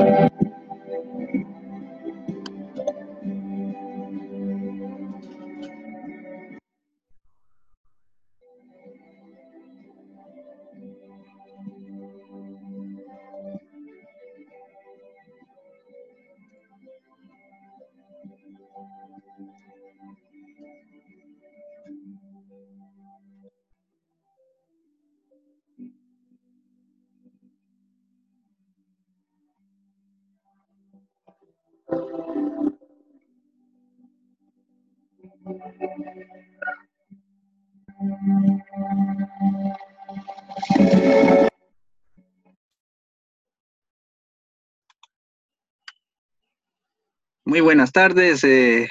[47.52, 48.88] Muy buenas tardes, eh,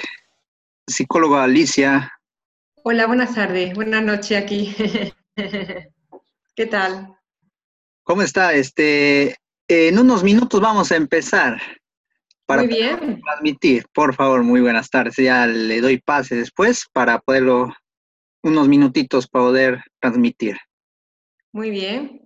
[0.87, 2.12] psicóloga Alicia.
[2.82, 4.77] Hola, buenas tardes, buenas noches aquí.
[6.55, 7.16] ¿Qué tal?
[8.02, 8.52] ¿Cómo está?
[8.52, 9.34] Este,
[9.66, 11.59] en unos minutos vamos a empezar.
[12.45, 13.23] Para muy bien.
[13.23, 15.16] Transmitir, por favor, muy buenas tardes.
[15.16, 17.74] Ya le doy pase después para poderlo,
[18.42, 20.59] unos minutitos para poder transmitir.
[21.51, 22.20] Muy bien.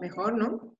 [0.00, 0.74] Mejor, ¿no?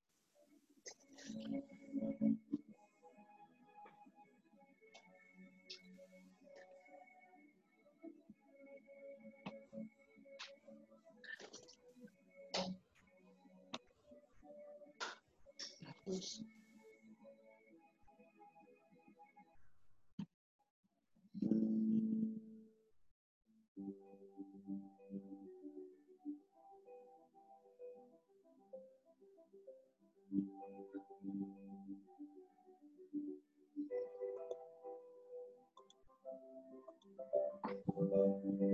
[37.83, 38.74] thank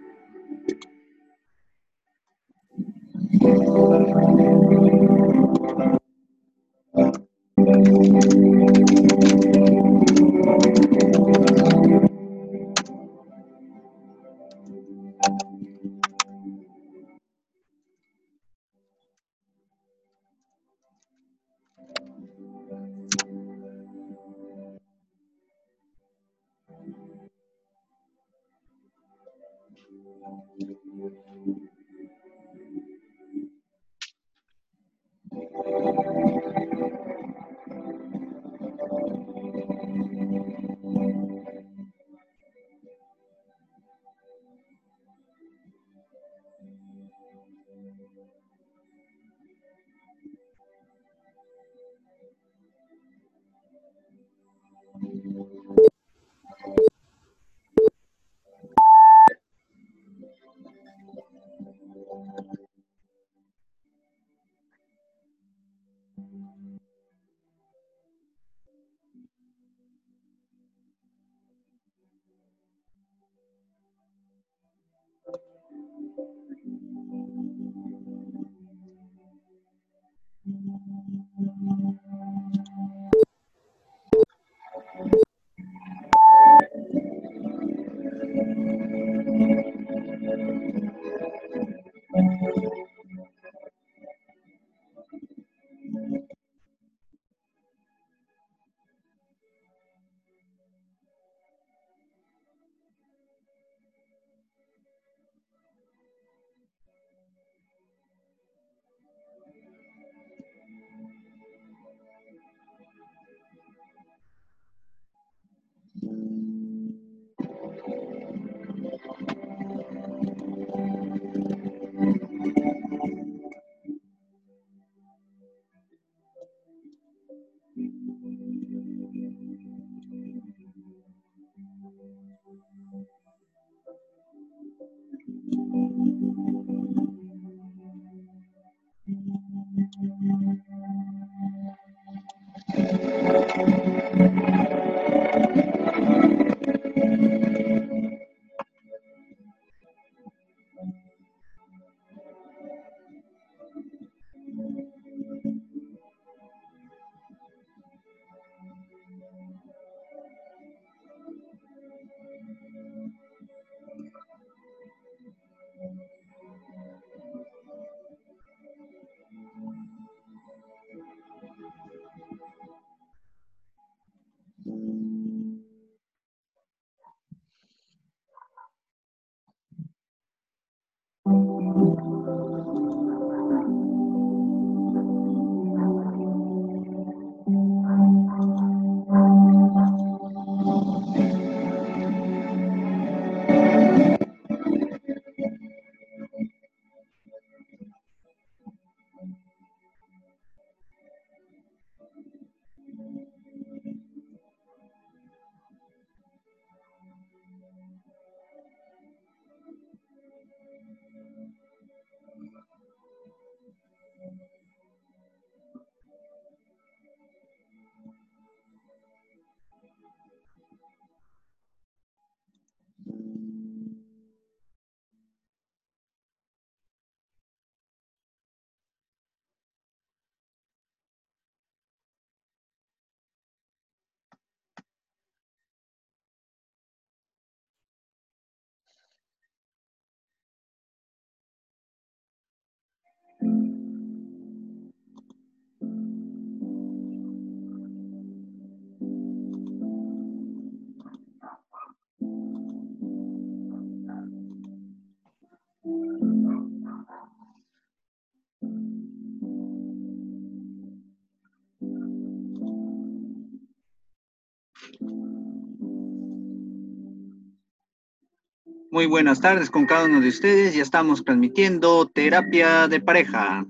[268.93, 270.75] Muy buenas tardes con cada uno de ustedes.
[270.75, 273.65] Ya estamos transmitiendo terapia de pareja.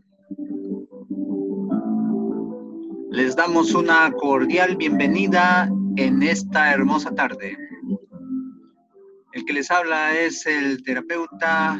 [3.11, 7.55] Les damos una cordial bienvenida en esta hermosa tarde.
[9.33, 11.79] El que les habla es el terapeuta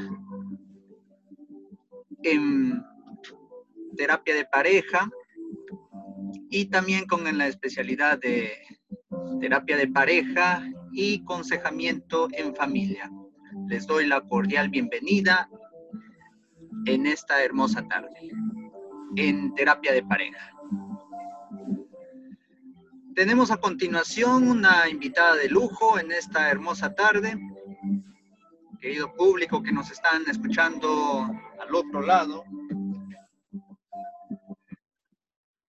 [2.21, 2.79] en
[3.97, 5.09] terapia de pareja
[6.51, 8.51] y también con la especialidad de
[9.39, 13.11] terapia de pareja y consejamiento en familia.
[13.71, 15.49] Les doy la cordial bienvenida
[16.85, 18.29] en esta hermosa tarde,
[19.15, 20.51] en terapia de pareja.
[23.15, 27.39] Tenemos a continuación una invitada de lujo en esta hermosa tarde.
[28.81, 32.43] Querido público que nos están escuchando al otro lado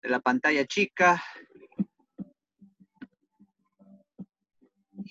[0.03, 1.23] de la pantalla chica,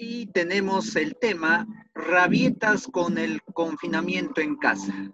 [0.01, 5.13] y tenemos el tema rabietas con el confinamiento en casa.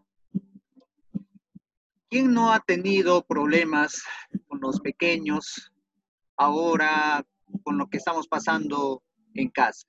[2.07, 4.03] ¿Quién no ha tenido problemas
[4.47, 5.73] con los pequeños
[6.37, 7.25] ahora
[7.63, 9.01] con lo que estamos pasando
[9.33, 9.87] en casa?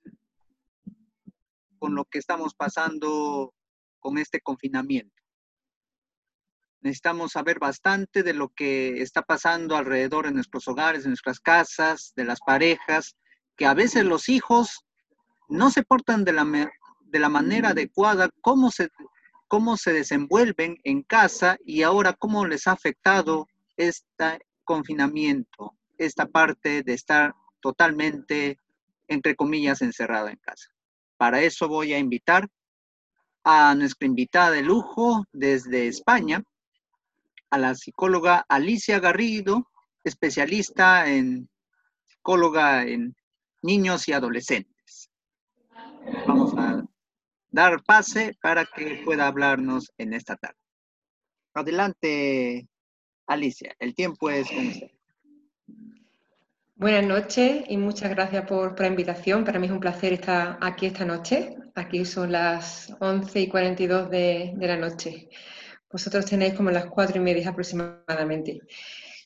[1.77, 3.53] Con lo que estamos pasando
[3.99, 5.13] con este confinamiento.
[6.81, 12.13] Necesitamos saber bastante de lo que está pasando alrededor de nuestros hogares, de nuestras casas,
[12.15, 13.15] de las parejas,
[13.55, 14.86] que a veces los hijos
[15.47, 16.45] no se portan de la,
[17.01, 18.89] de la manera adecuada, cómo se,
[19.47, 26.83] cómo se desenvuelven en casa y ahora cómo les ha afectado este confinamiento, esta parte
[26.83, 28.59] de estar totalmente,
[29.07, 30.69] entre comillas, encerrado en casa.
[31.17, 32.47] Para eso voy a invitar
[33.43, 36.43] a nuestra invitada de lujo desde España,
[37.49, 39.69] a la psicóloga Alicia Garrido,
[40.03, 41.49] especialista en
[42.05, 43.15] psicóloga en
[43.61, 44.76] niños y adolescentes.
[46.27, 46.83] Vamos a
[47.49, 50.57] dar pase para que pueda hablarnos en esta tarde.
[51.53, 52.67] Adelante,
[53.25, 54.91] Alicia, el tiempo es con usted.
[56.75, 59.43] Buenas noches y muchas gracias por, la invitación.
[59.43, 61.57] Para mí es un placer estar aquí esta noche.
[61.73, 65.29] Aquí son las 11 y 42 de, de la noche.
[65.91, 68.61] Vosotros tenéis como las 4 y media aproximadamente.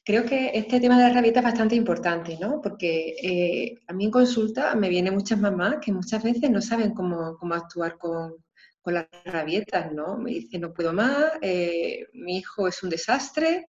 [0.04, 2.60] Creo que este tema de la rabieta es bastante importante, ¿no?
[2.60, 6.94] Porque eh, a mí en consulta me vienen muchas mamás que muchas veces no saben
[6.94, 8.36] cómo, cómo actuar con,
[8.82, 10.18] con, las rabietas, ¿no?
[10.18, 13.70] Me dicen, no puedo más, eh, mi hijo es un desastre,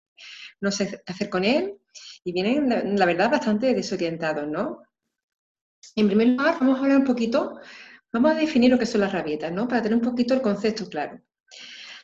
[0.60, 1.78] no sé qué hacer con él
[2.24, 4.82] y vienen, la verdad, bastante desorientados, ¿no?
[5.96, 7.58] En primer lugar, vamos a hablar un poquito,
[8.12, 9.66] vamos a definir lo que son las rabietas, ¿no?
[9.66, 11.20] Para tener un poquito el concepto claro.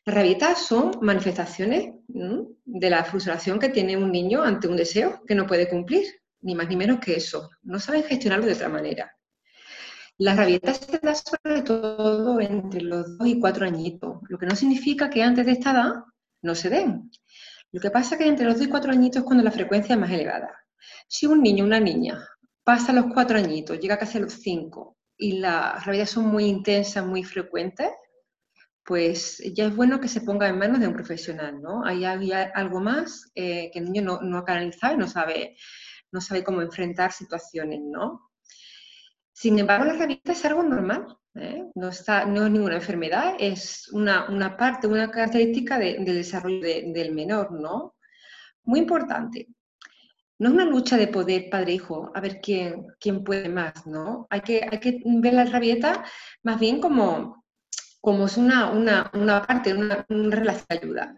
[0.07, 5.35] Las rabietas son manifestaciones de la frustración que tiene un niño ante un deseo que
[5.35, 6.07] no puede cumplir,
[6.43, 7.51] ni más ni menos que eso.
[7.63, 9.17] No saben gestionarlo de otra manera.
[10.19, 14.55] Las rabietas se dan sobre todo entre los dos y cuatro añitos, lo que no
[14.55, 15.93] significa que antes de esta edad
[16.43, 17.11] no se den.
[17.75, 19.95] Lo que pasa es que entre los 2 y 4 añitos es cuando la frecuencia
[19.95, 20.55] es más elevada.
[21.09, 22.25] Si un niño o una niña
[22.63, 27.05] pasa los 4 añitos, llega casi a los 5 y las rabietas son muy intensas,
[27.05, 27.89] muy frecuentes,
[28.85, 31.85] pues ya es bueno que se ponga en manos de un profesional, ¿no?
[31.85, 35.57] Hay, algo más eh, que el niño no, no, ha canalizado y no sabe,
[36.13, 38.31] no sabe cómo enfrentar situaciones, ¿no?
[39.33, 41.65] Sin embargo, la rabietas es algo normal, ¿eh?
[41.75, 47.13] no, está, no es ninguna enfermedad, es una, una parte, una característica del desarrollo del
[47.13, 47.97] menor, ¿no?
[48.65, 49.49] Muy importante.
[50.39, 54.27] No es una lucha de poder padre-hijo, a ver quién, quién puede más, ¿no?
[54.31, 56.05] Hay que, hay que ver la rabieta
[56.43, 57.44] más bien como,
[58.05, 61.17] como es una, una, una parte, una, una, relación de ayuda.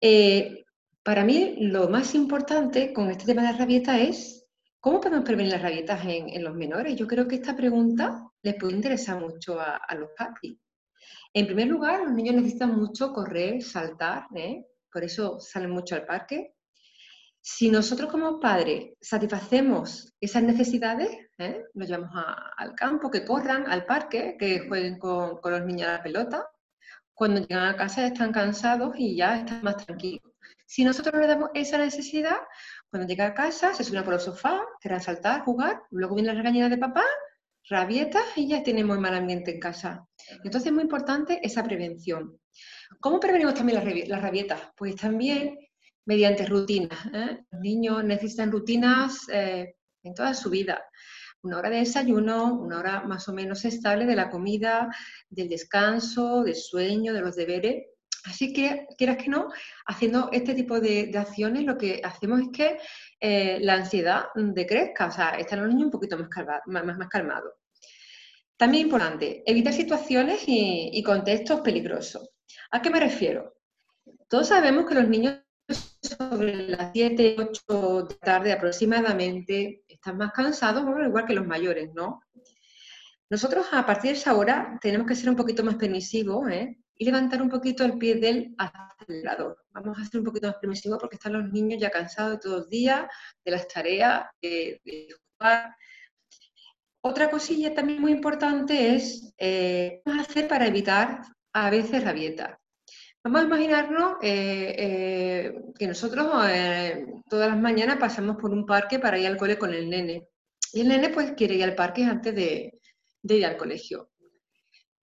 [0.00, 0.64] Eh,
[1.02, 4.42] para mí, lo más importante con este tema de la rabieta es
[4.82, 6.96] ¿Cómo podemos prevenir las rabietas en, los menores?
[6.96, 10.58] Yo creo que esta pregunta les puede interesar mucho a, los papis.
[11.32, 14.66] En primer lugar, los niños necesitan mucho correr, saltar, ¿eh?
[14.92, 16.56] por eso salen mucho al parque.
[17.44, 21.64] Si nosotros como padres satisfacemos esas necesidades, ¿eh?
[21.74, 22.24] los llevamos
[22.56, 26.46] al campo, que corran al parque, que jueguen con, con los niños a la pelota,
[27.12, 30.32] cuando llegan a casa están cansados y ya están más tranquilos.
[30.66, 32.38] Si nosotros le damos esa necesidad,
[32.90, 36.38] cuando llega a casa, se sube por el sofá, quiere saltar, jugar, luego viene la
[36.38, 37.04] regañada de papá,
[37.68, 40.06] rabietas y ya tenemos mal ambiente en casa.
[40.44, 42.38] Entonces es muy importante esa prevención.
[43.00, 44.60] ¿Cómo prevenimos también las, rabietas?
[44.76, 45.58] Pues también
[46.06, 46.98] mediante rutinas.
[47.12, 47.44] ¿eh?
[47.50, 50.84] Los niños necesitan rutinas eh, en toda su vida.
[51.42, 54.88] Una hora de desayuno, una hora más o menos estable de la comida,
[55.28, 57.86] del descanso, del sueño, de los deberes.
[58.24, 59.48] Así que, quieras que no,
[59.86, 62.78] haciendo este tipo de, acciones, lo que hacemos es que
[63.18, 66.28] eh, la ansiedad decrezca, o sea, están los niños un poquito más,
[66.66, 67.52] más, calmados.
[68.56, 72.30] También importante, evitar situaciones y, contextos peligrosos.
[72.70, 73.56] ¿A qué me refiero?
[74.28, 75.41] Todos sabemos que los niños
[76.02, 82.22] sobre las 7, 8 de tarde aproximadamente están más cansados, igual que los mayores, ¿no?
[83.30, 86.82] Nosotros a partir de esa hora tenemos que ser un poquito más permisivos, ¿eh?
[87.02, 89.64] y levantar un poquito el pie del acelerador.
[89.72, 92.58] Vamos a ser un poquito más permisivos porque están los niños ya cansados de todos
[92.60, 93.06] los días,
[93.44, 94.80] de las tareas, de,
[95.36, 95.74] jugar.
[97.00, 102.56] Otra cosilla también muy importante es eh, hacer para evitar a veces rabietas.
[103.24, 106.26] Vamos a imaginarnos eh, eh, que nosotros
[107.28, 110.28] todas las mañanas pasamos por un parque para ir al cole con el nene.
[110.72, 112.72] Y el nene pues quiere ir al parque antes de
[113.22, 114.12] ir al colegio.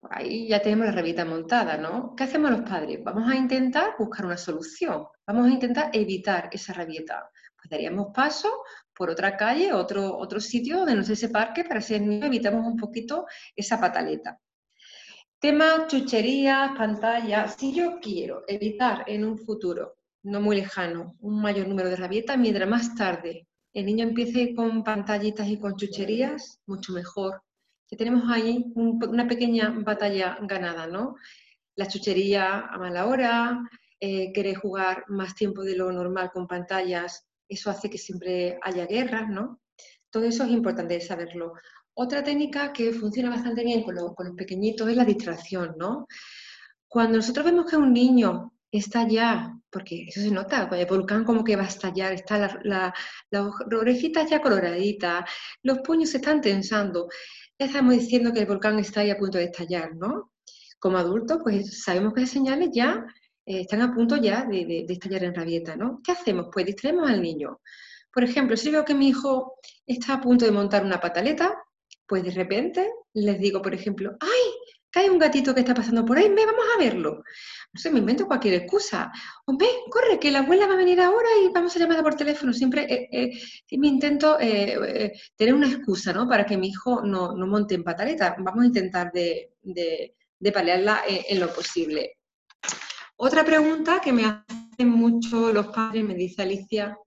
[0.02, 2.16] Ahí ya tenemos la revista montada, ¿no?
[2.16, 3.04] ¿Qué hacemos los padres?
[3.04, 7.30] Vamos a intentar buscar una solución, vamos a intentar evitar esa rabieta.
[7.58, 8.64] Pues daríamos paso
[8.96, 12.78] por otra calle, otro, otro sitio donde no sea ese parque, para así evitamos un
[12.78, 14.40] poquito esa pataleta.
[15.42, 17.56] Tema chucherías, pantallas.
[17.58, 22.38] Si yo quiero evitar en un futuro no muy lejano un mayor número de rabietas,
[22.38, 27.42] mientras más tarde el niño empiece con pantallitas y con chucherías, mucho mejor
[27.88, 31.16] que tenemos ahí una pequeña batalla ganada, ¿no?
[31.78, 33.62] La chuchería a mala hora,
[33.98, 38.86] eh, querer jugar más tiempo de lo normal con pantallas, eso hace que siempre haya
[38.86, 39.62] guerras, ¿no?
[40.10, 41.54] Todo eso es importante saberlo.
[42.02, 46.08] Otra técnica que funciona bastante bien con, los pequeñitos es la distracción, ¿no?
[46.88, 51.44] Cuando nosotros vemos que un niño está ya, porque eso se nota, el volcán como
[51.44, 52.94] que va a estallar, está la,
[53.30, 55.30] las orejitas ya coloraditas,
[55.62, 57.10] los puños se están tensando,
[57.60, 60.32] ya estamos diciendo que el volcán está ahí a punto de estallar, ¿no?
[60.80, 63.06] Como adultos, pues sabemos que esas señales ya
[63.46, 66.00] eh, están a punto ya de, de, de, estallar en rabieta, ¿no?
[66.02, 66.48] ¿Qué hacemos?
[66.50, 67.60] Pues distraemos al niño.
[68.14, 71.58] Por ejemplo, si veo que mi hijo está a punto de montar una pataleta,
[72.10, 74.52] pues de repente les digo, por ejemplo, ¡ay!
[74.92, 77.22] Que hay un gatito que está pasando por ahí, me vamos a verlo.
[77.72, 79.12] No sé, me invento cualquier excusa.
[79.46, 82.52] Hombre, corre, que la abuela va a venir ahora y vamos a llamarla por teléfono.
[82.52, 86.28] Siempre eh, eh, me intento eh, tener una excusa, ¿no?
[86.28, 88.36] Para que mi hijo no, monte en pataleta.
[88.40, 92.18] Vamos a intentar de, de, paliarla en lo posible.
[93.18, 96.98] Otra pregunta que me hacen mucho los padres, me dice Alicia,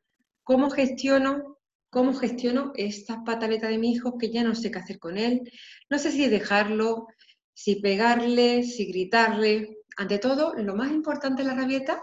[0.44, 1.58] ¿cómo gestiono
[1.92, 5.42] ¿Cómo gestiono esta pataleta de mi hijo que ya no sé qué hacer con él?
[5.90, 7.08] No sé si dejarlo,
[7.52, 9.76] si pegarle, si gritarle.
[9.98, 12.02] Ante todo, lo más importante de la rabieta,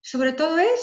[0.00, 0.80] sobre todo es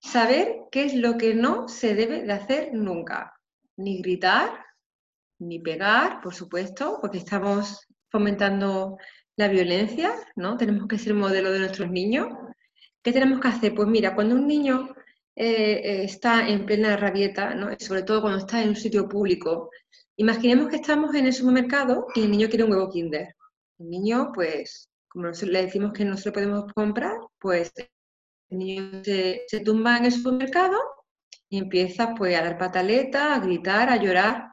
[0.00, 3.34] saber qué es lo que no se debe de hacer nunca.
[3.76, 4.50] Ni gritar,
[5.38, 8.98] ni pegar, por supuesto, porque estamos fomentando
[9.36, 10.56] la violencia, ¿no?
[10.56, 12.26] Tenemos que ser modelo de nuestros niños.
[13.00, 13.76] ¿Qué tenemos que hacer?
[13.76, 14.95] Pues mira, cuando un niño
[15.38, 17.68] eh, está en plena rabieta, ¿no?
[17.78, 19.70] sobre todo cuando está en un sitio público.
[20.16, 23.36] Imaginemos que estamos en el supermercado y el niño quiere un huevo Kinder.
[23.78, 27.70] El niño, pues, como le decimos que no se lo podemos comprar, pues
[28.48, 30.78] el niño se, tumba en el supermercado
[31.50, 34.52] y empieza pues a dar pataleta, a gritar, a llorar.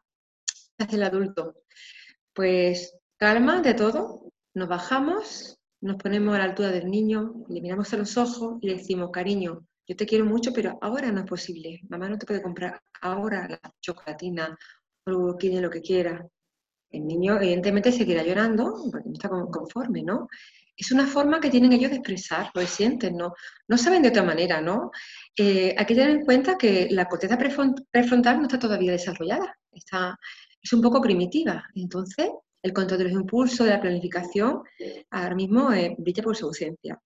[0.77, 1.55] ¿Qué hace el adulto?
[2.33, 7.93] Pues calma de todo, nos bajamos, nos ponemos a la altura del niño, le miramos
[7.93, 11.25] a los ojos y le decimos, cariño, yo te quiero mucho, pero ahora no es
[11.25, 11.81] posible.
[11.89, 14.57] Mamá no te puede comprar ahora la chocolatina
[15.05, 16.25] o quiere lo que quiera.
[16.89, 20.27] El niño evidentemente seguirá llorando porque no está conforme, ¿no?
[20.75, 23.33] Es una forma que tienen ellos de expresar lo que sienten, ¿no?
[23.67, 24.91] No saben de otra manera, ¿no?
[25.35, 30.17] Eh, hay que tener en cuenta que la corteza prefrontal no está todavía desarrollada, está,
[30.61, 31.63] es un poco primitiva.
[31.75, 32.29] Entonces,
[32.63, 34.63] el control de los impulsos, de la planificación,
[35.11, 36.99] ahora mismo eh, brilla por su ausencia.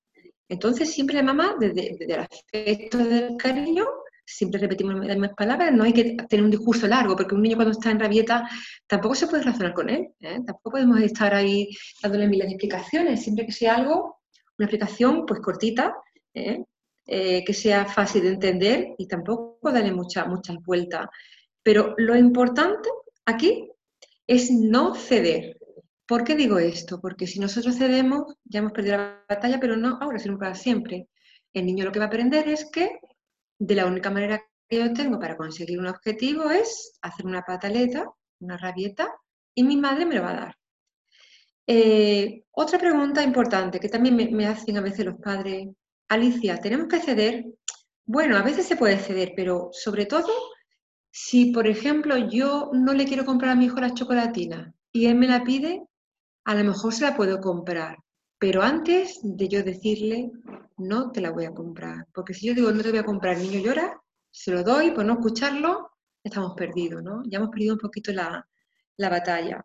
[0.49, 3.85] Entonces, siempre la mamá, desde, el afecto del cariño,
[4.25, 7.55] siempre repetimos las mismas palabras, no hay que tener un discurso largo, porque un niño
[7.55, 8.47] cuando está en rabieta
[8.85, 10.39] tampoco se puede razonar con él, ¿eh?
[10.45, 11.69] tampoco podemos estar ahí
[12.01, 14.19] dándole miles de explicaciones, siempre que sea algo,
[14.57, 15.95] una explicación pues cortita,
[16.33, 16.63] ¿eh?
[17.09, 21.07] Eh, que sea fácil de entender y tampoco darle muchas muchas vueltas.
[21.63, 22.89] Pero lo importante
[23.25, 23.71] aquí
[24.27, 25.56] es no ceder,
[26.07, 27.01] ¿Por qué digo esto?
[27.01, 31.09] Porque si nosotros cedemos, ya hemos perdido la batalla, pero no ahora, sino para siempre.
[31.53, 32.99] El niño lo que va a aprender es que
[33.59, 38.09] de la única manera que yo tengo para conseguir un objetivo es hacer una pataleta,
[38.39, 39.11] una rabieta,
[39.53, 40.55] y mi madre me lo va a dar.
[41.67, 45.67] Eh, otra pregunta importante que también me, me hacen a veces los padres,
[46.07, 47.45] Alicia, ¿tenemos que ceder?
[48.05, 50.31] Bueno, a veces se puede ceder, pero sobre todo
[51.11, 55.15] si, por ejemplo, yo no le quiero comprar a mi hijo la chocolatina y él
[55.15, 55.81] me la pide,
[56.47, 57.97] a lo mejor se la puedo comprar,
[58.39, 60.31] pero antes de yo decirle,
[60.77, 62.07] no te la voy a comprar.
[62.13, 64.91] Porque si yo digo, no te voy a comprar, el niño llora, se lo doy,
[64.91, 65.91] por no escucharlo,
[66.23, 67.21] estamos perdidos, ¿no?
[67.25, 68.47] Ya hemos perdido un poquito la,
[68.97, 69.61] batalla.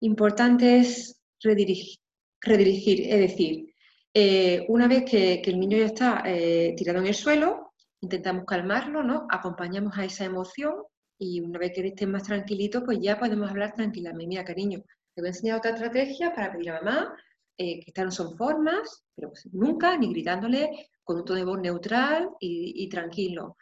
[0.00, 1.98] Importante es redirigir,
[2.40, 3.74] redirigir es decir,
[4.14, 9.02] eh, una vez que, el niño ya está eh, tirado en el suelo, intentamos calmarlo,
[9.02, 9.26] ¿no?
[9.30, 10.76] Acompañamos a esa emoción
[11.18, 14.26] y una vez que esté más tranquilito, pues ya podemos hablar tranquilamente.
[14.26, 14.82] Mira, cariño,
[15.16, 17.16] te voy a enseñar otra estrategia para pedir a mamá,
[17.56, 21.46] eh, que estas no son formas, pero pues nunca, ni gritándole con un tono de
[21.46, 23.56] voz neutral y, tranquilo.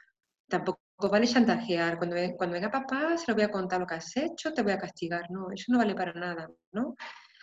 [0.49, 1.97] Tampoco vale chantajear.
[1.97, 4.79] Cuando, venga papá, se lo voy a contar lo que has hecho, te voy a
[4.79, 5.31] castigar.
[5.31, 6.97] No, eso no vale para nada, ¿no?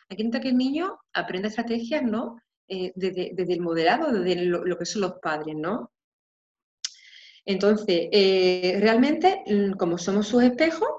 [0.10, 2.38] Aquí intenta que el niño aprenda estrategias, ¿no?
[2.67, 5.89] Eh, desde, el moderado, desde lo, que son los padres, ¿no?
[7.45, 10.89] Entonces, eh, realmente, mm, como somos sus espejos,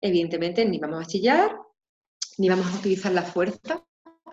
[0.00, 1.63] evidentemente ni vamos a chillar,
[2.38, 3.84] ni vamos a utilizar la fuerza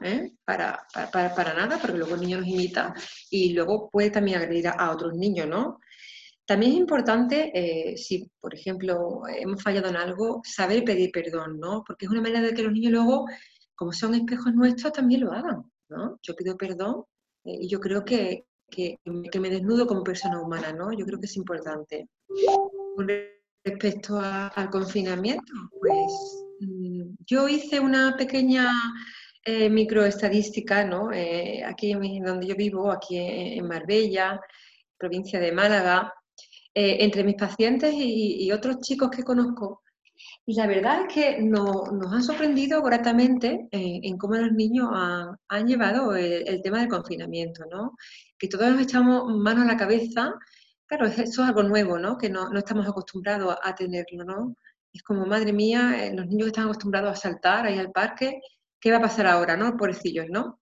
[0.02, 0.32] ¿eh?
[0.46, 2.94] para, para, nada, porque luego el niño nos imita
[3.30, 5.80] y luego puede también agredir a, otros niños, ¿no?
[6.46, 11.84] También es importante, eh, si por ejemplo hemos fallado en algo, saber pedir perdón, ¿no?
[11.86, 13.26] Porque es una manera de que los niños luego,
[13.76, 16.20] como son espejos nuestros, también lo hagan, ¿no?
[16.22, 17.06] Yo pido perdón
[17.46, 20.92] eh, y yo creo que, que, me desnudo como persona humana, ¿no?
[20.92, 22.10] Yo creo que es importante.
[22.96, 26.51] Con respecto al confinamiento, pues
[27.26, 28.72] yo hice una pequeña
[29.44, 31.12] eh, microestadística, ¿no?
[31.12, 34.40] Eh, aquí donde yo vivo, aquí en Marbella,
[34.98, 36.14] provincia de Málaga,
[36.74, 39.82] eh, entre mis pacientes y, otros chicos que conozco,
[40.46, 44.90] Y la verdad es que nos han sorprendido gratamente en cómo los niños
[45.50, 47.98] han, llevado el, tema del confinamiento, ¿no?
[48.38, 50.34] Que todos nos echamos mano a la cabeza.
[50.86, 52.18] Claro, eso es algo nuevo, ¿no?
[52.18, 54.56] Que no, estamos acostumbrados a, tenerlo, ¿no?
[54.94, 58.42] Es como, madre mía, eh, los niños que están acostumbrados a saltar ahí al parque,
[58.80, 59.78] ¿qué va a pasar ahora, no?
[59.78, 60.60] Pobrecillos, ¿no?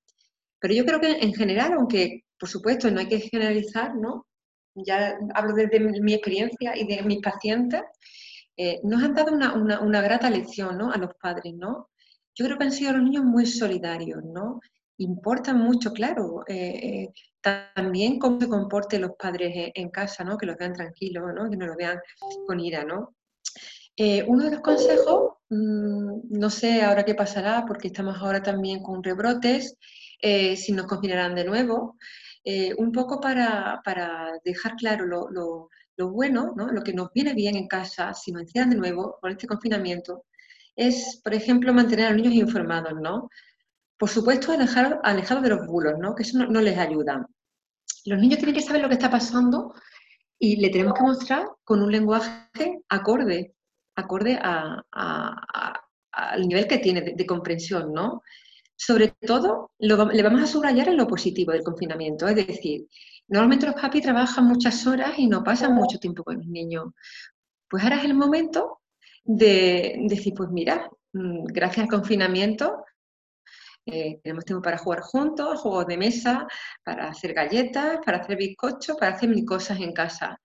[0.59, 4.27] Pero yo creo que en general, aunque por supuesto no hay que generalizar, ¿no?
[4.75, 7.81] Ya hablo desde mi experiencia y de mis pacientes,
[8.61, 10.91] eh, nos han dado una, grata lección ¿no?
[10.91, 11.89] a los padres, ¿no?
[12.35, 14.59] Yo creo que han sido los niños muy solidarios, ¿no?
[14.97, 17.09] Importan mucho, claro, eh,
[17.41, 20.37] también cómo se comporten los padres en casa, ¿no?
[20.37, 21.49] Que los vean tranquilos, ¿no?
[21.49, 21.99] Que no los vean
[22.45, 23.15] con ira, ¿no?
[24.27, 29.03] Uno de los consejos, mm, no sé ahora qué pasará, porque estamos ahora también con
[29.03, 29.75] rebrotes,
[30.21, 31.97] si nos confinarán de nuevo,
[32.77, 33.81] un poco para,
[34.43, 38.69] dejar claro lo, lo bueno, lo que nos viene bien en casa, si nos encierran
[38.69, 40.23] de nuevo con este confinamiento,
[40.73, 43.29] es, por ejemplo, mantener a los niños informados, ¿no?
[43.97, 44.53] Por supuesto,
[45.03, 46.15] alejados de los bulos, ¿no?
[46.15, 47.27] Que eso no, les ayuda.
[48.05, 49.73] Los niños tienen que saber lo que está pasando
[50.39, 53.55] y le tenemos que mostrar con un lenguaje acorde,
[53.99, 54.83] acorde al
[56.47, 58.23] nivel que tiene de, comprensión, ¿no?
[58.75, 62.87] Sobre todo, le vamos a subrayar en lo positivo del confinamiento, es decir,
[63.29, 66.87] Normalmente los papis trabajan muchas horas y no pasan mucho tiempo con los niños.
[67.69, 68.81] Pues ahora es el momento
[69.23, 72.83] de, decir, pues mira, mm, gracias al confinamiento
[73.85, 76.47] eh, tenemos tiempo para jugar juntos, juegos de mesa,
[76.83, 80.39] para hacer galletas, para hacer bizcochos, para hacer mil cosas en casa.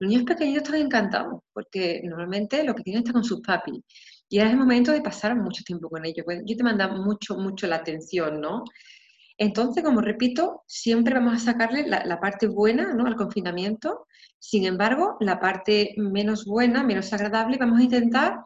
[0.00, 3.82] Los niños pequeños están encantados porque normalmente lo que tienen está con sus papis.
[4.30, 6.24] Y ahora es el momento de pasar mucho tiempo con ellos.
[6.46, 8.64] Yo te manda mucho, mucho la atención, ¿no?
[9.36, 13.06] Entonces, como repito, siempre vamos a sacarle la, parte buena ¿no?
[13.06, 14.06] al confinamiento.
[14.38, 18.36] Sin embargo, la parte menos buena, menos agradable, vamos a intentar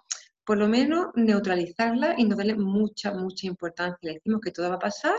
[0.44, 3.98] por lo menos neutralizarla y no darle mucha, mucha importancia.
[4.02, 5.14] Le decimos que todo va a pasar,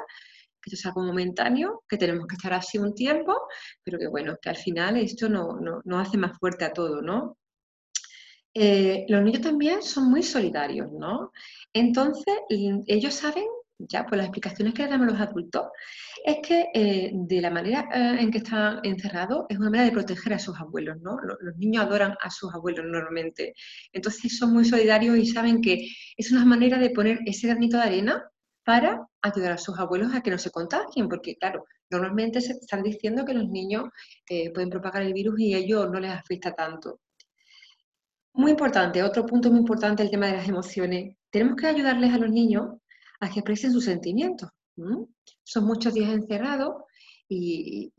[0.66, 3.34] que esto es algo momentáneo, que tenemos que estar así un tiempo,
[3.84, 7.38] pero que bueno, que al final esto nos no, hace más fuerte a todo, ¿no?
[8.54, 11.32] Eh, los niños también son muy solidarios, ¿no?
[11.74, 13.46] Entonces, ellos saben
[13.78, 15.68] ya, pues las explicaciones que le damos los adultos
[16.24, 19.92] es que eh, de la manera eh, en que están encerrados es una manera de
[19.92, 21.18] proteger a sus abuelos, ¿no?
[21.22, 23.54] Los, niños adoran a sus abuelos normalmente.
[23.92, 27.84] Entonces son muy solidarios y saben que es una manera de poner ese granito de
[27.84, 28.24] arena
[28.66, 32.82] para ayudar a sus abuelos a que no se contagien, porque claro, normalmente se están
[32.82, 33.90] diciendo que los niños
[34.28, 37.00] eh, pueden propagar el virus y a ellos no les afecta tanto.
[38.34, 41.16] Muy importante, otro punto muy importante, el tema de las emociones.
[41.30, 42.76] Tenemos que ayudarles a los niños
[43.20, 44.50] a que expresen sus sentimientos.
[45.44, 46.84] Son muchos días encerrados
[47.30, 47.94] y,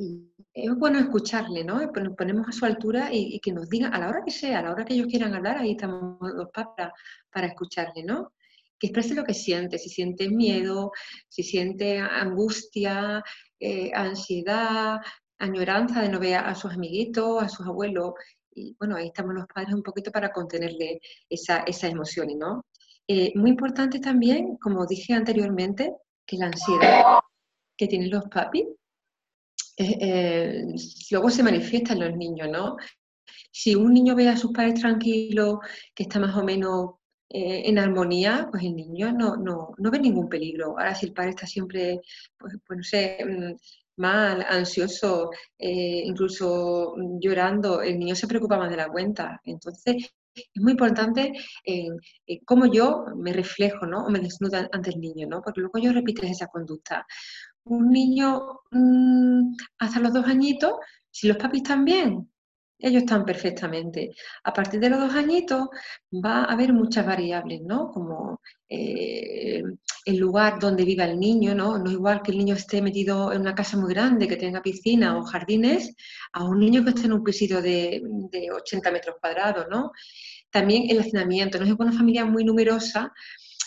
[0.52, 1.80] es bueno escucharle, ¿no?
[2.16, 4.72] Ponemos a su altura y, que nos digan a la hora que sea, a la
[4.72, 6.92] hora que ellos quieran hablar, ahí estamos los para,
[7.30, 8.32] para escucharle, ¿no?
[8.78, 10.92] Que exprese lo que siente, si siente miedo,
[11.28, 13.22] si siente angustia,
[13.58, 14.98] eh, ansiedad,
[15.38, 18.14] añoranza de no ver a sus amiguitos, a sus abuelos.
[18.54, 22.64] Y bueno, ahí estamos los padres un poquito para contenerle esa, esas emociones, ¿no?
[23.08, 25.94] Eh, muy importante también, como dije anteriormente,
[26.26, 27.20] que la ansiedad
[27.76, 28.66] que tienen los papis
[29.78, 30.64] eh,
[31.10, 32.76] luego se manifiesta en los niños, ¿no?
[33.50, 35.58] Si un niño ve a sus padres tranquilos,
[35.94, 36.94] que está más o menos
[37.28, 40.70] en armonía, pues el niño no, no, no, ve ningún peligro.
[40.78, 42.00] Ahora, si el padre está siempre,
[42.38, 43.54] pues, pues no sé, mm,
[43.96, 49.40] mal, ansioso, incluso llorando, el niño se preocupa más de la cuenta.
[49.44, 51.32] Entonces, es muy importante
[51.64, 51.88] eh,
[52.26, 54.04] eh, cómo yo me reflejo, ¿no?
[54.04, 55.42] O me desnudo ante el niño, ¿no?
[55.42, 57.06] Porque luego yo repito esa conducta.
[57.64, 60.74] Un niño mm, hasta los dos añitos,
[61.10, 62.30] si los papis están bien,
[62.78, 64.10] ellos están perfectamente.
[64.44, 65.68] A partir de los dos añitos
[66.12, 67.90] va a haber muchas variables, ¿no?
[67.90, 69.62] Como eh,
[70.04, 71.78] el lugar donde viva el niño, ¿no?
[71.78, 74.62] No es igual que el niño esté metido en una casa muy grande, que tenga
[74.62, 75.94] piscina o jardines,
[76.32, 79.92] a un niño que esté en un pisito de, de 80 metros cuadrados, ¿no?
[80.50, 83.12] También el hacinamiento, no es una familia muy numerosa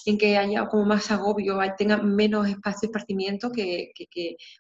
[0.06, 3.92] en que haya como más agobio, tenga menos espacio de esparcimiento que,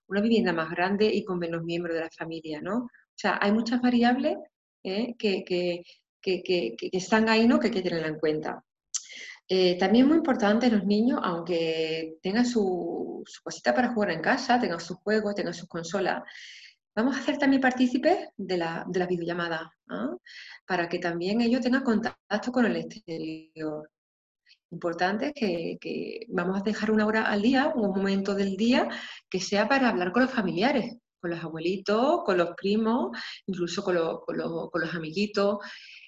[0.07, 2.87] una vivienda más grande y con menos miembros de la familia, ¿no?
[3.19, 4.37] O sea, hay muchas variables
[4.81, 5.13] ¿eh?
[5.17, 5.83] que,
[6.93, 7.59] están ahí, ¿no?
[7.59, 8.63] Que hay que tener en cuenta.
[9.45, 14.79] Eh, también muy importante los niños, aunque tengan su, cosita para jugar en casa, tengan
[14.79, 16.23] sus juegos, tengan sus consolas,
[16.95, 20.15] vamos a hacer también partícipes de la, de la videollamada, ¿ah?
[20.65, 23.91] para que también ellos tengan contacto con el exterior.
[24.71, 28.87] Importante que, que, vamos a dejar una hora al día, un momento del día,
[29.29, 33.95] que sea para hablar con los familiares, con los abuelitos, con los primos, incluso con,
[34.25, 35.59] con, los, con los amiguitos.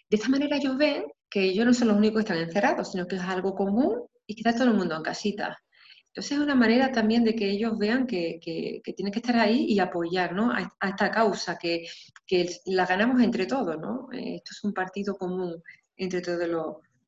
[0.10, 3.08] De esta manera ellos ven que ellos no son los únicos que están encerrados, sino
[3.08, 5.58] que es algo común y que está todo el mundo en casita.
[6.12, 8.38] Entonces es una manera también de que ellos vean que,
[8.84, 11.86] tienen que estar ahí y apoyar a, esta causa, que,
[12.66, 13.78] la ganamos entre todos.
[13.78, 14.10] ¿no?
[14.12, 15.64] Eh, esto es un partido común
[15.96, 16.50] entre todos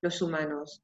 [0.02, 0.82] los, humanos.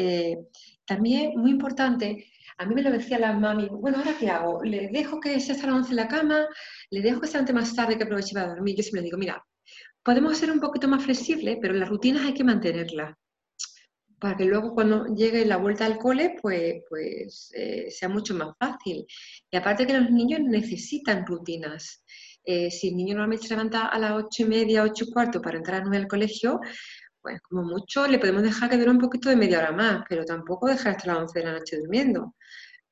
[0.00, 0.38] Eh,
[0.86, 2.24] también, muy importante,
[2.56, 4.62] a mí me lo decía la mami, bueno, ¿ahora qué hago?
[4.62, 6.46] ¿Le dejo que se hasta las 11 en la cama?
[6.90, 8.76] ¿Le dejo que se ante más tarde que aproveche para dormir?
[8.76, 9.44] Yo siempre le digo, mira,
[10.04, 13.16] podemos ser un poquito más flexibles, pero las rutinas hay que mantenerlas
[14.20, 18.54] para que luego cuando llegue la vuelta al cole, pues, pues eh, sea mucho más
[18.58, 19.04] fácil.
[19.50, 22.04] Y aparte que los niños necesitan rutinas.
[22.44, 25.40] Eh, si el niño normalmente se levanta a las ocho y media, ocho y cuarto
[25.40, 26.60] para entrar a nueve al colegio,
[27.28, 30.24] pues como mucho le podemos dejar que duerma un poquito de media hora más, pero
[30.24, 32.34] tampoco dejar hasta las once de la noche durmiendo.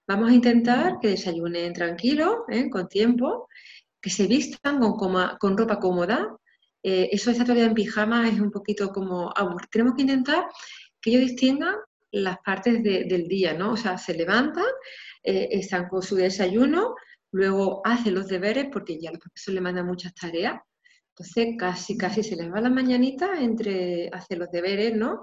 [0.06, 2.68] Vamos a intentar que desayunen tranquilo, ¿eh?
[2.70, 3.48] con tiempo,
[4.00, 6.36] que se vistan con, ropa cómoda.
[6.82, 9.68] eso de estar todavía en pijama es un poquito como aburrido.
[9.70, 10.46] Tenemos que intentar
[11.00, 11.76] que ellos distingan
[12.12, 13.72] las partes del día, ¿no?
[13.72, 14.64] O sea, se levantan,
[15.22, 16.94] eh, están con su desayuno,
[17.32, 20.60] luego hacen los deberes porque ya los profesores le mandan muchas tareas.
[21.18, 25.22] Entonces, casi, casi se les va la mañanita entre hacer los deberes, ¿no?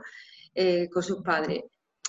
[0.56, 1.66] Eh, con sus padres.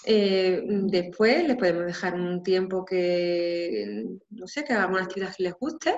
[0.07, 5.43] Eh, después les podemos dejar un tiempo que, no sé, que hagan alguna actividad que
[5.43, 5.97] les guste.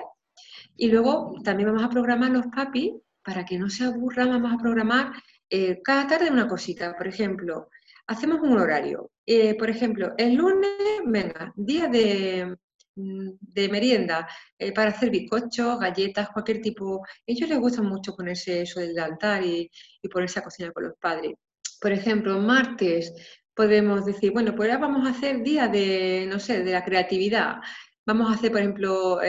[0.75, 2.91] Y luego también vamos a programar los papis
[3.23, 5.13] para que no se aburran, vamos a programar
[5.49, 6.93] eh, cada tarde una cosita.
[6.97, 7.69] Por ejemplo,
[8.07, 9.11] hacemos un horario.
[9.57, 10.71] Por ejemplo, el lunes,
[11.05, 12.57] venga, día de,
[12.97, 14.27] mm, merienda
[14.59, 17.03] eh, para hacer bizcochos, galletas, cualquier tipo.
[17.05, 19.69] A ellos les gusta mucho ponerse eso del altar y,
[20.01, 21.33] y ponerse a cocinar con los padres.
[21.79, 23.13] Por ejemplo, martes
[23.55, 27.57] podemos decir, bueno, pues ahora vamos a hacer día de, no sé, de la creatividad.
[28.05, 29.19] Vamos a hacer, por ejemplo,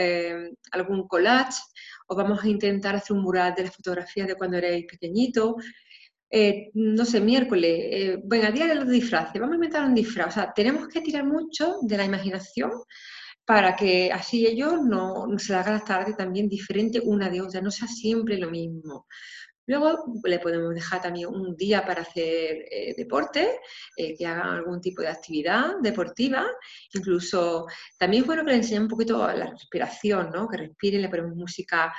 [0.71, 1.59] algún collage
[2.07, 5.57] o vamos a intentar hacer un mural de las fotografías de cuando erais pequeñito.
[6.31, 8.21] Eh, no sé, miércoles, eh,
[8.53, 10.27] día de los disfraces, vamos a inventar un disfraz.
[10.27, 12.71] O sea, tenemos que tirar mucho de la imaginación
[13.49, 17.61] para que así ellos no, se la hagan las tardes también diferente una de otra,
[17.61, 19.07] no sea siempre lo mismo.
[19.65, 23.59] Luego le podemos dejar también un día para hacer eh, deporte,
[23.95, 26.45] que hagan algún tipo de actividad deportiva.
[26.93, 27.65] Incluso
[27.97, 30.47] también es bueno que le enseñen un poquito la respiración, ¿no?
[30.47, 31.91] que respiren, le ponemos música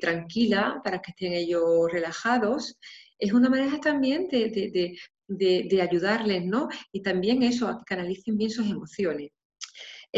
[0.00, 2.78] tranquila para que estén ellos relajados
[3.18, 6.68] es una manera también de, ayudarles, ¿no?
[6.92, 9.30] Y también eso, que canalicen bien sus emociones.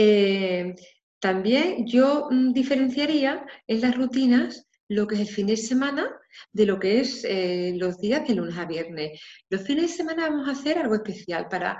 [0.00, 0.76] Eh,
[1.18, 6.08] también yo mm, diferenciaría en las rutinas lo que es el fin de semana
[6.52, 9.20] de lo que es eh, los días de lunes a viernes.
[9.50, 11.76] Los fines de semana vamos a hacer algo especial para,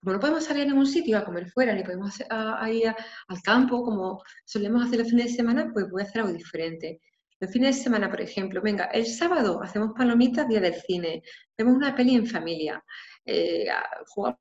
[0.00, 3.82] como no podemos salir a ningún sitio a comer fuera, ni podemos ir al campo
[3.82, 7.00] como solemos hacer los fines de semana, pues voy a hacer algo diferente.
[7.40, 11.22] Los fines de semana, por ejemplo, venga, el sábado hacemos palomitas, día del cine,
[11.58, 12.82] vemos una peli en familia,
[13.26, 13.66] eh,
[14.06, 14.38] jugamos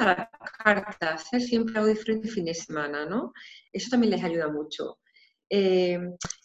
[0.00, 0.28] a las
[0.62, 3.32] cartas, hacer siempre algo diferente el fin de semana, ¿no?
[3.72, 4.98] Eso también les ayuda mucho.
[5.50, 5.98] Eh,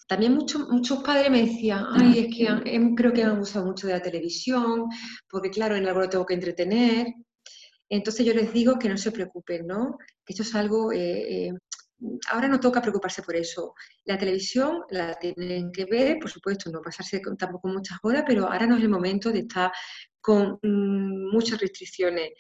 [0.08, 3.93] también muchos muchos padres me decían, ay, es que creo que han usado mucho de
[3.93, 4.88] la televisión,
[5.30, 7.08] porque claro, en algo lo tengo que entretener.
[7.89, 9.98] Entonces yo les digo que no se preocupen, ¿no?
[10.26, 11.52] Que esto es algo eh,
[12.32, 13.74] ahora no toca preocuparse por eso.
[14.06, 18.67] La televisión la tienen que ver, por supuesto, no pasarse tampoco muchas horas, pero ahora
[18.67, 19.72] no es el momento de estar
[20.24, 22.32] con mm, muchas restricciones.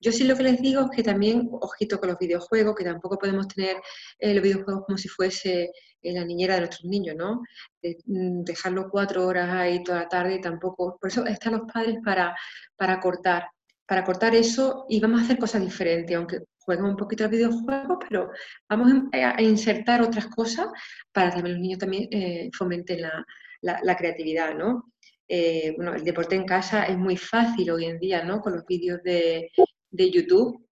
[0.00, 3.18] Yo sí lo que les digo es que también, ojito con los videojuegos, que tampoco
[3.18, 3.76] podemos tener
[4.18, 5.70] eh, los videojuegos como si fuese
[6.02, 7.42] eh, la niñera de nuestros niños, ¿no?
[7.82, 10.98] Mm, dejarlo cuatro horas ahí toda la tarde tampoco.
[11.00, 12.36] Por eso están los padres para,
[12.76, 13.48] para cortar,
[13.86, 17.98] para cortar eso y vamos a hacer cosas diferentes, aunque jueguen un poquito al videojuego,
[17.98, 18.30] pero
[18.68, 20.68] vamos a insertar otras cosas
[21.12, 24.92] para que los niños también eh, fomenten la, creatividad, ¿no?
[25.34, 28.42] Eh, bueno, el deporte en casa es muy fácil hoy en día, ¿no?
[28.42, 29.50] Con los vídeos de,
[29.90, 30.68] YouTube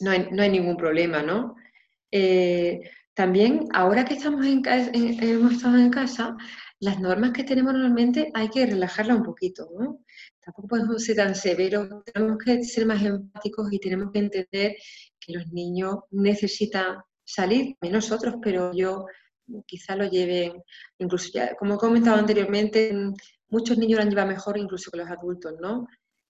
[0.00, 1.54] no hay, ningún problema, ¿no?
[2.10, 2.80] Eh,
[3.14, 4.62] también, ahora que estamos en,
[5.22, 6.36] hemos estado en casa,
[6.80, 10.00] las normas que tenemos normalmente hay que relajarlas un poquito, ¿no?
[10.44, 14.76] Tampoco podemos ser tan severos, tenemos que ser más empáticos y tenemos que entender
[15.20, 19.06] que los niños necesitan salir, nosotros, pero yo
[19.66, 20.60] quizá lo lleven,
[20.98, 22.92] incluso ya, como he comentado anteriormente,
[23.54, 25.86] muchos niños lo han llevado mejor incluso que los adultos, ¿no?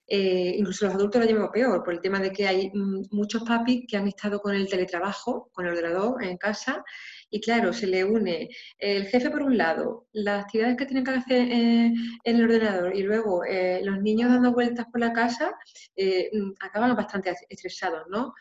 [0.07, 3.41] Eh, incluso los adultos lo llevan peor, por el tema de que hay mm, muchos
[3.43, 6.83] papis que han estado con el teletrabajo, con el ordenador en casa,
[7.31, 11.11] y claro, se le une el jefe por un lado, las actividades que tienen que
[11.11, 11.91] hacer eh,
[12.23, 15.51] en el ordenador y luego eh, los niños dando vueltas por la casa,
[15.97, 18.33] mm, acaban bastante estresados, ¿no?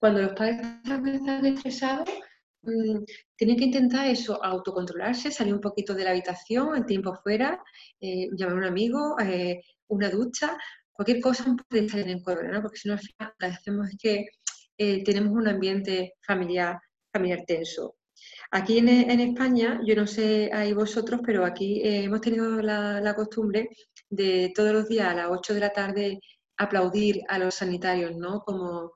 [0.00, 2.10] Cuando los padres están estresados,
[2.62, 3.04] mm,
[3.36, 7.62] tienen que intentar eso, autocontrolarse, salir un poquito de la habitación, el tiempo fuera,
[8.00, 9.16] llamar a un amigo,
[9.88, 10.56] una ducha,
[10.92, 12.62] cualquier cosa puede estar en cuadro, ¿no?
[12.62, 14.26] Porque si no, al final lo que hacemos es que
[14.78, 16.78] eh, tenemos un ambiente familiar,
[17.12, 17.96] familiar tenso.
[18.50, 23.68] Aquí en, España, yo no sé ahí vosotros, pero aquí eh, hemos tenido la, costumbre
[24.08, 26.20] de todos los días a las 8 de la tarde
[26.56, 28.40] aplaudir a los sanitarios, ¿no?
[28.40, 28.92] Como,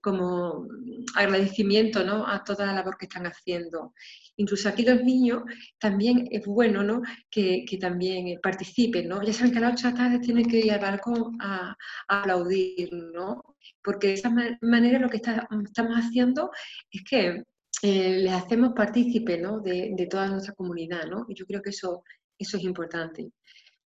[0.00, 0.66] como
[1.14, 2.26] agradecimiento ¿no?
[2.26, 3.94] a toda la labor que están haciendo.
[4.36, 5.42] Incluso aquí los niños
[5.78, 7.02] también es bueno ¿no?
[7.30, 9.08] que, también participen.
[9.08, 9.22] ¿no?
[9.22, 11.76] Ya saben que a las 8 de la tarde tienen que ir al balcón a,
[12.08, 13.56] aplaudir, ¿no?
[13.82, 14.32] porque de esa
[14.62, 16.50] manera lo que estamos haciendo
[16.90, 17.44] es que
[17.82, 19.60] eh, les hacemos partícipe ¿no?
[19.60, 21.24] de, de, toda nuestra comunidad, ¿no?
[21.28, 22.04] Y yo creo que eso,
[22.38, 23.30] eso es importante.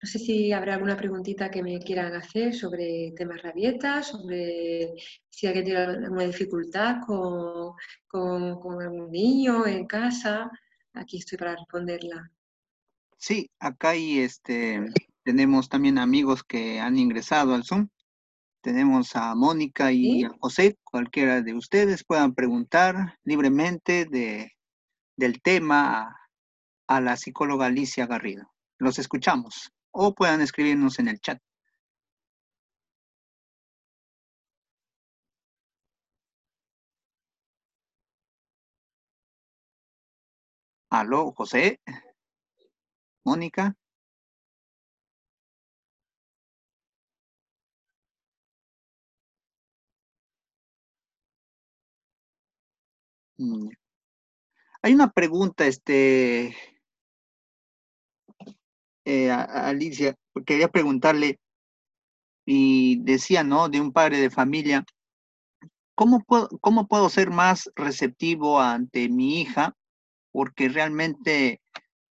[0.04, 4.96] No sé si habrá alguna preguntita que me quieran hacer sobre temas rabietas, sobre
[5.30, 7.72] si alguien tiene alguna dificultad con,
[8.06, 10.52] con, con algún niño en casa.
[10.92, 12.30] Aquí estoy para responderla.
[13.16, 14.92] Sí, acá hay este,
[15.24, 17.88] tenemos también amigos que han ingresado al Zoom.
[18.60, 24.52] Tenemos a Mónica y a José, cualquiera de ustedes puedan preguntar libremente de,
[25.16, 26.13] del tema
[26.89, 28.52] a, la psicóloga Alicia Garrido.
[28.80, 31.39] Los escuchamos o puedan escribirnos en el chat.
[40.89, 41.79] Aló, José.
[43.25, 43.75] Mónica.
[53.39, 53.69] Mm.
[54.82, 56.56] Hay una pregunta, este,
[59.06, 61.39] eh, Alicia, quería preguntarle,
[62.46, 63.70] y decía, ¿no?
[63.70, 64.86] De un padre de familia,
[65.96, 69.76] ¿cómo puedo, cómo puedo ser más receptivo ante mi hija?
[70.32, 71.62] Porque realmente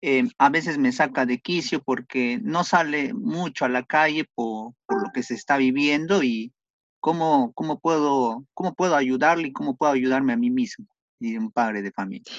[0.02, 4.73] eh, a veces me saca de quicio porque no sale mucho a la calle por,
[4.86, 6.52] por lo que se está viviendo y
[7.00, 10.86] cómo, cómo, puedo, cómo puedo ayudarle y cómo puedo ayudarme a mí mismo
[11.19, 12.32] y un padre de familia.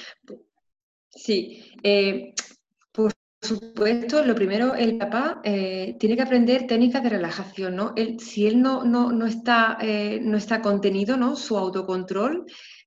[1.09, 2.33] Sí, eh,
[3.41, 7.93] supuesto, lo primero, el papá eh, tiene que aprender técnicas de relajación, ¿no?
[8.19, 11.35] si él no, no, no está, eh, no está contenido, ¿no?
[11.35, 12.45] Su autocontrol,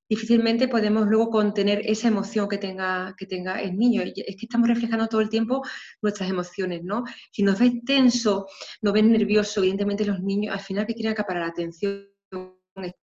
[0.08, 4.02] difícilmente podemos luego contener esa emoción que tenga, que tenga el niño.
[4.02, 5.62] Es que estamos reflejando todo el tiempo
[6.02, 7.04] nuestras emociones, ¿no?
[7.30, 8.46] Si nos ves tenso,
[8.82, 12.08] nos ves nervioso, evidentemente los niños al final que quieren acaparar la atención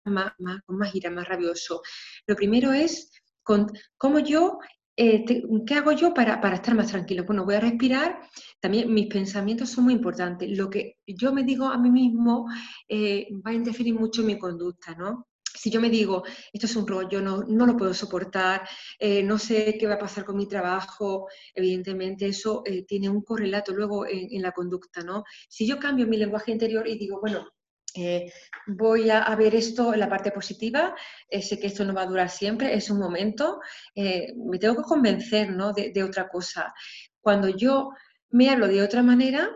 [0.05, 1.81] más, más, con más ira, más rabioso.
[2.27, 4.59] Lo primero es con, cómo yo,
[5.01, 5.23] eh,
[5.65, 7.23] ¿qué hago yo para, para, estar más tranquilo?
[7.23, 8.19] Bueno, voy a respirar.
[8.59, 10.49] También mis pensamientos son muy importantes.
[10.57, 12.47] Lo que yo me digo a mí mismo
[12.89, 15.27] eh, va a interferir mucho en mi conducta, ¿no?
[15.41, 18.67] Si yo me digo, esto es un rollo, no, no lo puedo soportar,
[18.99, 23.73] eh, no sé qué va a pasar con mi trabajo, evidentemente eso tiene un correlato
[23.73, 25.23] luego en, en, la conducta, ¿no?
[25.47, 27.47] Si yo cambio mi lenguaje interior y digo, bueno,
[27.95, 28.32] eh,
[28.67, 30.95] voy a, ver esto en la parte positiva,
[31.30, 33.60] eh, sé que esto no va a durar siempre, es un momento,
[33.95, 35.73] eh, me tengo que convencer ¿no?
[35.73, 36.73] de, otra cosa.
[37.21, 37.89] Cuando yo
[38.32, 39.49] me hablo de otra manera,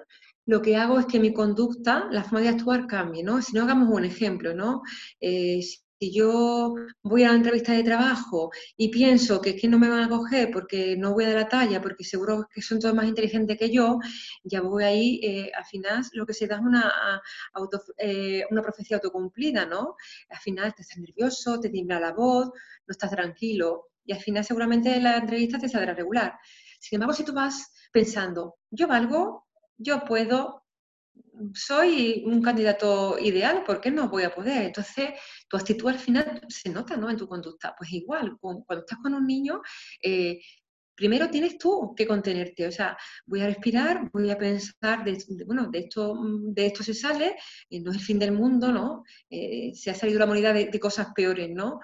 [0.46, 3.41] lo que hago es que mi conducta, la forma de actuar cambie, ¿no?
[3.41, 4.82] Si no hagamos un ejemplo, ¿no?
[5.22, 9.89] si yo voy a la entrevista de trabajo y pienso que es que no me
[9.89, 12.96] van a coger porque no voy a dar la talla, porque seguro que son todos
[12.96, 14.00] más inteligentes que yo,
[14.44, 17.22] ya voy ahí, eh, al final lo que se da es una,
[17.54, 19.96] auto, eh, una profecía autocumplida, ¿no?
[20.30, 24.44] Al final te estás nervioso, te tiembla la voz, no estás tranquilo y al final
[24.44, 26.38] seguramente la entrevista te saldrá regular.
[26.80, 29.47] Sin embargo, si tú vas pensando, yo valgo,
[29.78, 30.62] yo puedo,
[31.53, 34.64] soy un candidato ideal, ¿por qué no voy a poder?
[34.64, 35.11] Entonces,
[35.47, 37.09] tu actitud al final se nota, ¿no?
[37.09, 37.76] En tu conducta.
[37.78, 39.61] Pues igual, cuando estás con un niño,
[40.01, 40.39] eh,
[40.95, 45.70] primero tienes tú que contenerte, o sea, voy a respirar, voy a pensar, de, bueno,
[45.70, 47.36] de esto, de esto se sale,
[47.70, 49.03] y no es el fin del mundo, ¿no?
[49.30, 51.80] Eh, se ha salido la humanidad de, cosas peores, ¿no?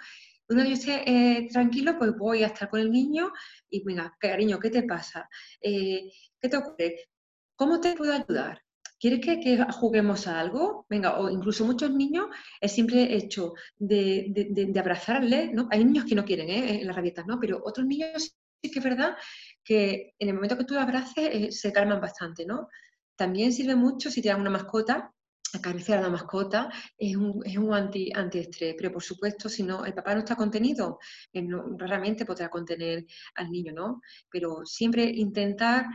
[0.50, 3.32] Una vez yo esté eh, tranquilo, pues voy a estar con el niño
[3.70, 5.30] y, venga, cariño, ¿qué te pasa?
[5.62, 7.10] ¿Qué te ocurre?
[7.56, 8.62] ¿Cómo te puedo ayudar?
[9.00, 10.86] ¿Quieres que, juguemos a algo?
[10.90, 12.28] Venga, o incluso muchos niños,
[12.60, 15.70] el simple hecho de, de, abrazarle, ¿no?
[15.72, 16.82] Hay niños que no quieren, ¿eh?
[16.82, 17.40] En las rabietas, ¿no?
[17.40, 19.16] Pero otros niños sí que es verdad
[19.64, 22.68] que en el momento que tú abraces eh, se calman bastante, ¿no?
[23.16, 25.14] También sirve mucho si tienes una mascota,
[25.54, 29.86] acariciar a la mascota es un, es un anti, antiestrés, pero por supuesto, si no,
[29.86, 31.00] el papá no está contenido,
[31.34, 31.48] eh,
[31.78, 34.02] raramente podrá contener al niño, ¿no?
[34.30, 35.86] Pero siempre intentar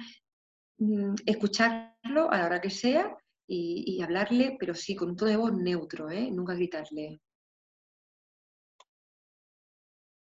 [1.27, 3.17] escucharlo a la hora que sea
[3.47, 6.31] y, hablarle, pero sí con un tono de voz neutro, ¿eh?
[6.31, 7.21] nunca gritarle.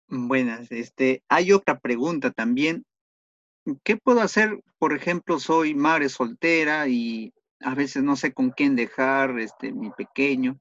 [0.09, 2.85] Buenas, este, hay otra pregunta también.
[3.83, 4.61] ¿Qué puedo hacer?
[4.79, 9.91] Por ejemplo, soy madre soltera y a veces no sé con quién dejar este, mi
[9.91, 10.61] pequeño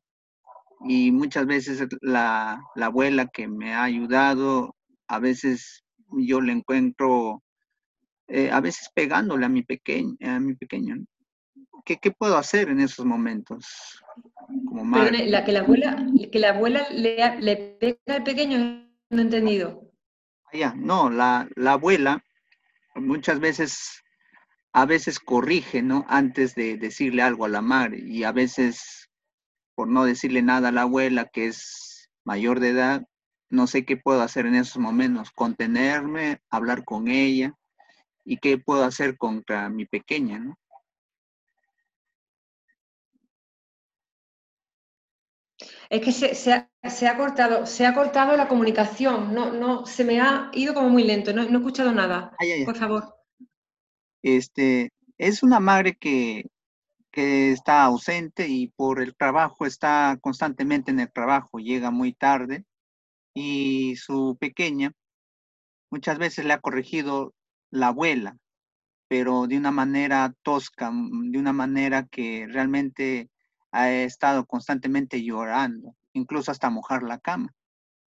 [0.84, 4.76] y muchas veces la, abuela que me ha ayudado,
[5.08, 7.44] a veces yo le encuentro,
[8.28, 10.96] eh, a veces pegándole a mi pequeño, a mi pequeño.
[11.86, 14.04] ¿Qué, puedo hacer en esos momentos?
[14.66, 18.58] Como la, que la abuela, que la abuela le, le pega al pequeño,
[19.12, 19.92] no he entendido.
[20.46, 22.24] Ah, ya, no, la, la abuela
[22.96, 24.02] muchas veces
[24.74, 26.06] a veces corrige, ¿no?
[26.10, 29.12] Antes de decirle algo a la madre y a veces,
[29.76, 33.08] por no decirle nada a la abuela que es mayor de edad,
[33.52, 37.56] no sé qué puedo hacer en esos momentos, contenerme, hablar con ella
[38.26, 40.58] y qué puedo hacer contra mi pequeña, ¿no?
[45.90, 50.50] Es que se, ha, cortado, se ha cortado la comunicación, no, no, se me ha
[50.54, 52.36] ido como muy lento, no, he escuchado nada.
[52.66, 53.16] Por favor.
[54.24, 56.46] Este, es una madre que,
[57.18, 62.66] está ausente y por el trabajo está constantemente en el trabajo, llega muy tarde
[63.34, 64.92] y su pequeña
[65.90, 67.34] muchas veces le ha corregido
[67.76, 68.38] la abuela,
[69.08, 73.30] pero de una manera tosca, mm, de una manera que realmente
[73.72, 77.54] ha estado constantemente llorando, incluso hasta mojar la cama.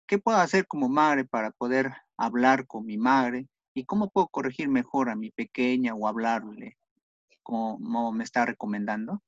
[0.07, 4.71] ¿Qué puedo hacer como madre para poder hablar con mi madre ¿Y cómo puedo corregir
[4.71, 6.79] mejor a mi pequeña o hablarle
[7.43, 9.23] como me está recomendando?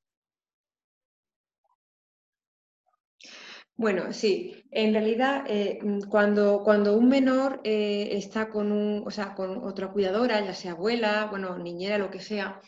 [3.79, 9.09] Bueno, sí, en realidad eh, mm, cuando, cuando un menor eh, está con, un, o
[9.09, 12.59] sea, con otra cuidadora, ya sea abuela, bueno, niñera, lo que sea,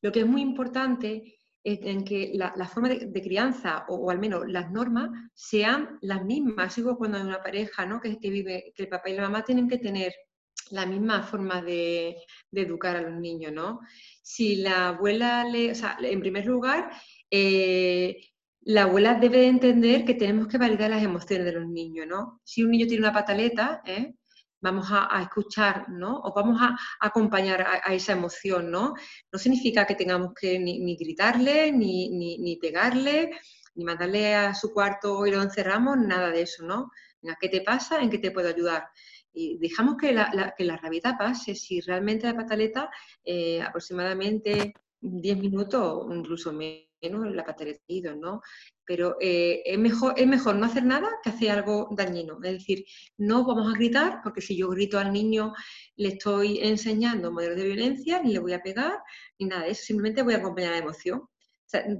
[0.00, 4.44] lo que es muy importante es en que la, forma de, crianza o, al menos
[4.46, 6.78] las normas sean las mismas.
[6.78, 8.00] Igual cuando hay una pareja ¿no?
[8.00, 10.14] que, que vive, que el papá y la mamá tienen que tener
[10.70, 12.16] la misma forma de,
[12.52, 13.80] educar a los niños, ¿no?
[14.22, 16.90] Si la abuela le, o sea, en primer lugar,
[17.28, 18.16] eh,
[18.62, 22.40] la abuela debe entender que tenemos que validar las emociones de los niños, ¿no?
[22.44, 24.14] Si un niño tiene una pataleta, ¿eh?
[24.60, 26.20] vamos a, escuchar, ¿no?
[26.20, 28.94] O vamos a, acompañar a, esa emoción, ¿no?
[29.32, 33.30] No significa que tengamos que ni, gritarle, ni, ni, pegarle,
[33.74, 36.90] ni mandarle a su cuarto y lo encerramos, nada de eso, ¿no?
[37.40, 38.00] ¿qué te pasa?
[38.00, 38.88] ¿En qué te puedo ayudar?
[39.32, 40.80] y dejamos que la, que la
[41.18, 41.54] pase.
[41.54, 42.90] Si realmente la pataleta,
[43.24, 48.42] eh, aproximadamente 10 minutos o incluso menos, la pataleta ido, ¿no?
[48.84, 52.38] Pero eh, es, mejor, es mejor no hacer nada que hacer algo dañino.
[52.42, 52.84] Es decir,
[53.16, 55.52] no vamos a gritar, porque si yo grito al niño,
[55.96, 58.98] le estoy enseñando modelos de violencia, ni le voy a pegar,
[59.38, 59.84] ni nada de eso.
[59.84, 61.22] Simplemente voy a acompañar la emoción.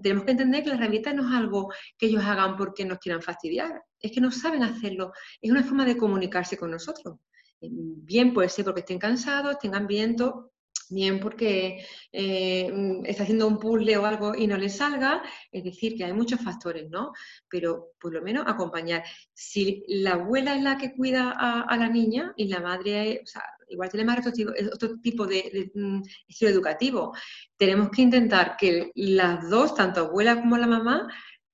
[0.02, 3.22] tenemos que entender que la rabita no es algo que ellos hagan porque nos quieran
[3.22, 7.18] fastidiar, es que no saben hacerlo, es una forma de comunicarse con nosotros.
[7.60, 10.50] Bien puede ser porque estén cansados, tengan viento,
[10.90, 15.64] bien porque eh, mm, está haciendo un puzzle o algo y no le salga, es
[15.64, 17.12] decir, que hay muchos factores, ¿no?
[17.48, 19.02] Pero por lo menos acompañar.
[19.32, 23.42] Si la abuela es la que cuida a, la niña y la madre, o sea,
[23.68, 27.14] igual tiene más otro tipo, otro tipo de, mm, estilo educativo,
[27.56, 31.08] tenemos que intentar que las dos, tanto abuela como la mamá,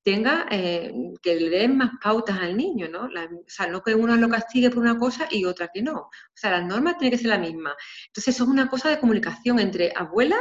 [0.07, 3.07] tenga, eh, que le den más pautas al niño, ¿no?
[3.07, 5.95] o sea, no que uno lo castigue por una cosa y otra que no.
[5.95, 7.75] O sea, las normas tienen que ser la misma.
[8.07, 10.37] Entonces, eso es una cosa de comunicación entre abuela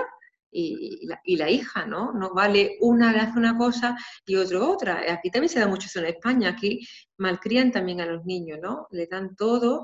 [0.51, 2.13] y, la, hija, ¿no?
[2.13, 5.01] No vale una le hace una cosa y otro otra.
[5.11, 6.49] Aquí también se da mucho eso en España.
[6.49, 6.88] Aquí
[7.18, 8.86] malcrían también a los niños, ¿no?
[8.91, 9.84] Le dan todo.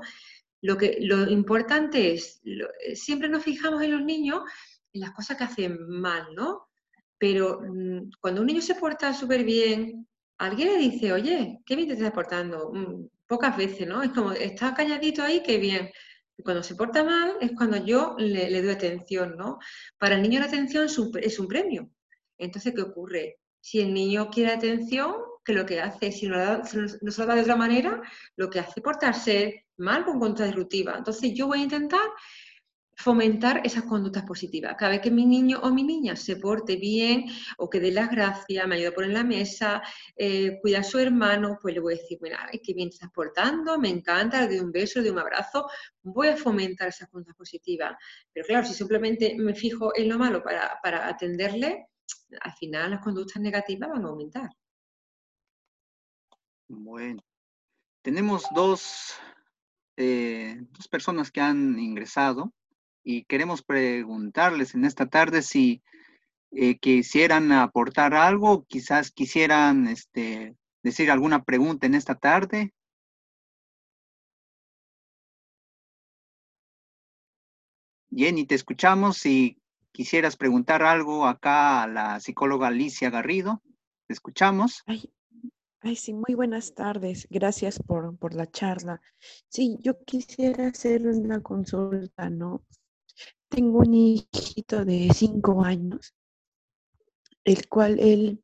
[0.60, 2.40] Lo, que, lo importante es,
[2.94, 4.42] siempre nos fijamos en los niños
[4.92, 6.68] en las cosas que hacen mal, ¿no?
[7.22, 10.08] Pero mm, cuando un niño se porta súper bien,
[10.38, 12.72] alguien le dice, oye, qué bien te estás portando.
[12.74, 14.02] Mm, pocas veces, ¿no?
[14.02, 15.88] Es como, está calladito ahí, qué bien.
[16.42, 19.60] Cuando se porta mal es cuando yo le, doy atención, ¿no?
[19.98, 21.88] Para el niño la atención es un, premio.
[22.38, 23.38] Entonces, ¿qué ocurre?
[23.60, 25.14] Si el niño quiere atención,
[25.44, 26.64] que lo que hace, si no, no
[27.12, 28.02] se lo da de otra manera,
[28.34, 30.96] lo que hace es portarse mal con contra disruptiva.
[30.98, 32.00] Entonces, yo voy a intentar
[32.96, 34.76] fomentar esas conductas positivas.
[34.76, 37.26] Cada vez que mi niño o mi niña se porte bien
[37.56, 39.82] o que dé las gracias, me ayude a poner la mesa,
[40.16, 43.10] eh, cuida a su hermano, pues le voy a decir, bueno, ay, qué bien estás
[43.10, 45.68] portando, me encanta, le doy un beso, le doy un abrazo,
[46.02, 47.96] voy a fomentar esas conductas positivas.
[48.32, 51.88] Pero claro, si simplemente me fijo en lo malo para, atenderle,
[52.40, 54.50] al final las conductas negativas van a aumentar.
[56.68, 57.22] Bueno,
[58.02, 59.14] tenemos dos,
[59.96, 62.52] eh, dos personas que han ingresado
[63.04, 65.82] y queremos preguntarles en esta tarde si
[66.50, 72.74] eh, quisieran aportar algo, quizás quisieran este, decir alguna pregunta en esta tarde.
[78.14, 79.58] Jenny, te escuchamos y
[79.90, 83.62] quisieras preguntar algo acá a la psicóloga Alicia Garrido.
[84.06, 84.82] Te escuchamos.
[84.84, 85.10] Ay,
[85.80, 87.26] ay, sí, muy buenas tardes.
[87.30, 89.00] Gracias por, por la charla.
[89.48, 92.62] Sí, yo quisiera hacer una consulta, ¿no?
[93.54, 96.14] Tengo un hijito de cinco años,
[97.44, 98.42] el cual él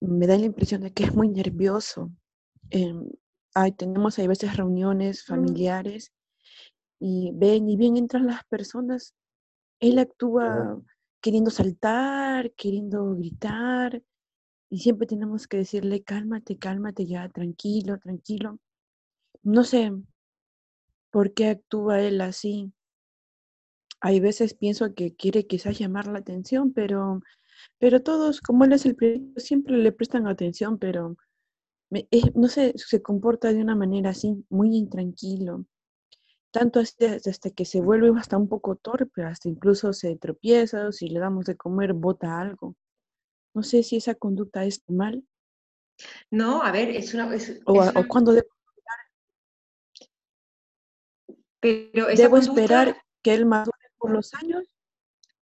[0.00, 2.10] me da la impresión de que es muy nervioso.
[2.70, 3.08] Em,
[3.76, 6.12] tenemos a veces reuniones familiares
[6.98, 9.14] y ven y bien entran las personas,
[9.78, 10.82] él actúa
[11.20, 14.02] queriendo saltar, queriendo gritar
[14.68, 18.58] y siempre tenemos que decirle cálmate, cálmate ya, tranquilo, tranquilo.
[19.44, 19.92] No sé
[21.10, 22.72] por qué actúa él así.
[24.04, 27.22] Hay veces pienso que quiere quizás llamar la atención, pero,
[27.78, 31.16] pero todos, como él es el primero, siempre le prestan atención, pero
[32.34, 35.64] no sé, se comporta de una manera así, muy intranquilo.
[36.50, 37.18] Tanto hasta,
[37.56, 41.46] que se vuelve hasta un poco torpe, hasta incluso se tropieza, o si le damos
[41.46, 42.76] de comer, bota algo.
[43.54, 45.24] No sé si esa conducta es mal.
[46.30, 47.34] No, a ver, es una...
[47.64, 48.48] o, cuando debo,
[51.58, 53.73] Pero ¿Debo esperar que él madure
[54.04, 54.64] por los años?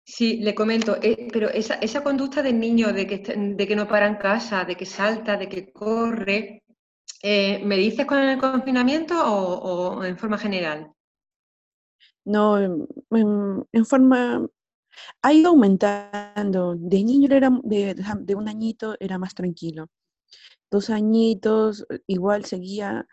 [0.03, 3.87] Sí, le comento, eh, pero esa, esa, conducta del niño de que, de que no
[3.87, 6.63] para en casa, de que salta, de que corre,
[7.21, 10.91] eh, ¿me dices con el confinamiento o, en forma general?
[12.25, 14.47] No, en, forma...
[15.21, 16.75] Ha ido aumentando.
[16.75, 19.87] De niño era, de, de un añito era más tranquilo.
[20.71, 23.05] Dos añitos, igual seguía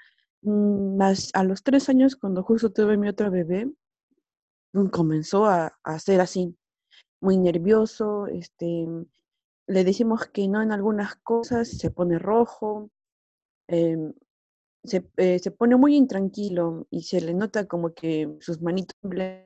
[0.43, 3.69] mm, más a los tres años, cuando justo tuve mi otro bebé,
[4.91, 6.57] comenzó a, a ser así
[7.21, 8.87] muy nervioso, este,
[9.67, 12.91] le decimos que no en algunas cosas, se pone rojo,
[13.67, 14.13] em,
[15.17, 18.97] eh, se, pone muy intranquilo y se le nota como que sus manitos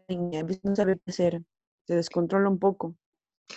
[0.08, 1.42] y a veces no sabe qué hacer,
[1.86, 2.96] se descontrola un poco.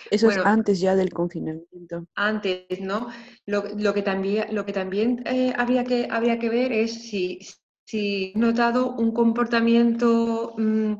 [0.09, 2.05] Eso es antes ya del confinamiento.
[2.15, 3.09] Antes, ¿no?
[3.45, 7.39] Lo, que también, lo que también eh, habría, que, habría que ver es si,
[7.85, 10.93] si notado un comportamiento mm,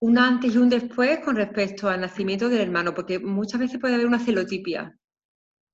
[0.00, 3.94] un antes y un después con respecto al nacimiento del hermano, porque muchas veces puede
[3.94, 4.96] haber una celotipia,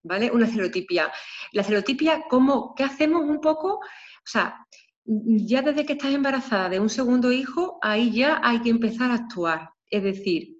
[0.02, 0.30] ¿vale?
[0.30, 1.12] Una celotipia.
[1.52, 3.76] La celotipia, ¿cómo, ¿qué hacemos un poco?
[3.76, 4.66] O sea,
[5.04, 9.14] ya desde que estás embarazada de un segundo hijo, ahí ya hay que empezar a
[9.14, 9.70] actuar.
[9.88, 10.55] Es decir,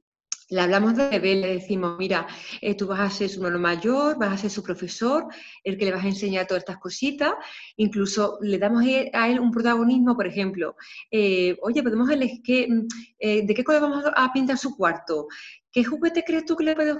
[0.49, 2.27] le hablamos de bebé, le decimos, mira,
[2.61, 5.27] eh, tú vas a ser su hermano mayor, vas a ser su profesor,
[5.65, 7.33] el que le vas a enseñar todas estas cositas,
[7.77, 10.77] incluso le damos a él un protagonismo, por ejemplo,
[11.11, 12.89] eh, oye, podemos elegir, mm,
[13.19, 15.27] eh, ¿de qué color vamos a pintar su cuarto?
[15.77, 16.97] ¿Qué juguete crees tú que le puede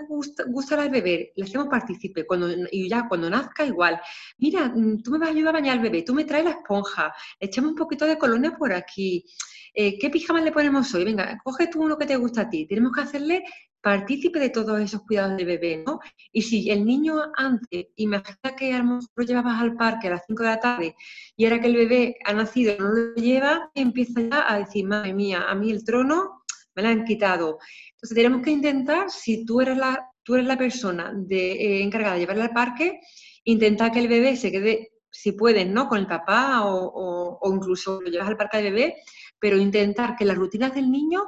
[0.49, 1.33] gustar al bebé?
[1.35, 3.99] Le hacemos partícipe cuando, y ya cuando nazca igual.
[4.37, 6.51] Mira, mm, tú me vas a ayudar a bañar al bebé, tú me traes la
[6.51, 7.11] esponja,
[7.41, 9.25] echamos un poquito de colonia por aquí.
[9.73, 11.05] Eh, ¿qué pijama le ponemos hoy?
[11.05, 12.67] Venga, coge tú uno que te gusta a ti.
[12.67, 13.45] Tenemos que hacerle
[13.81, 15.99] partícipe de todos esos cuidados de bebé, ¿no?
[16.31, 20.11] Y si el niño antes, imagina que a lo mejor lo llevabas al parque a
[20.11, 20.97] las 5 de la tarde
[21.35, 24.87] y ahora que el bebé ha nacido y no lo lleva, empieza ya a decir,
[24.87, 26.36] madre mía, a mí el trono
[26.77, 27.59] me lo han quitado.
[27.93, 32.15] Entonces tenemos que intentar, si tú eres la, tú eres la persona de, eh, encargada
[32.15, 33.01] de llevarle al parque,
[33.45, 35.89] intentar que el bebé se quede, si puedes, ¿no?
[35.89, 38.95] Con el papá o, o incluso lo llevas al parque de bebé,
[39.39, 41.25] pero intentar que las rutinas del niño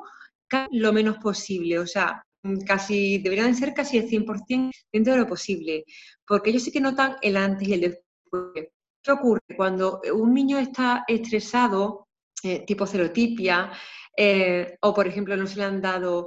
[0.70, 2.24] lo menos posible, o sea,
[2.66, 5.84] casi deberían ser casi el 100% dentro de lo posible,
[6.26, 8.68] porque ellos sí que notan el antes y el después.
[9.02, 9.40] ¿Qué ocurre?
[9.56, 12.08] Cuando un niño está estresado,
[12.42, 13.72] eh, tipo celotipia,
[14.20, 16.26] eh, o por ejemplo no se le han dado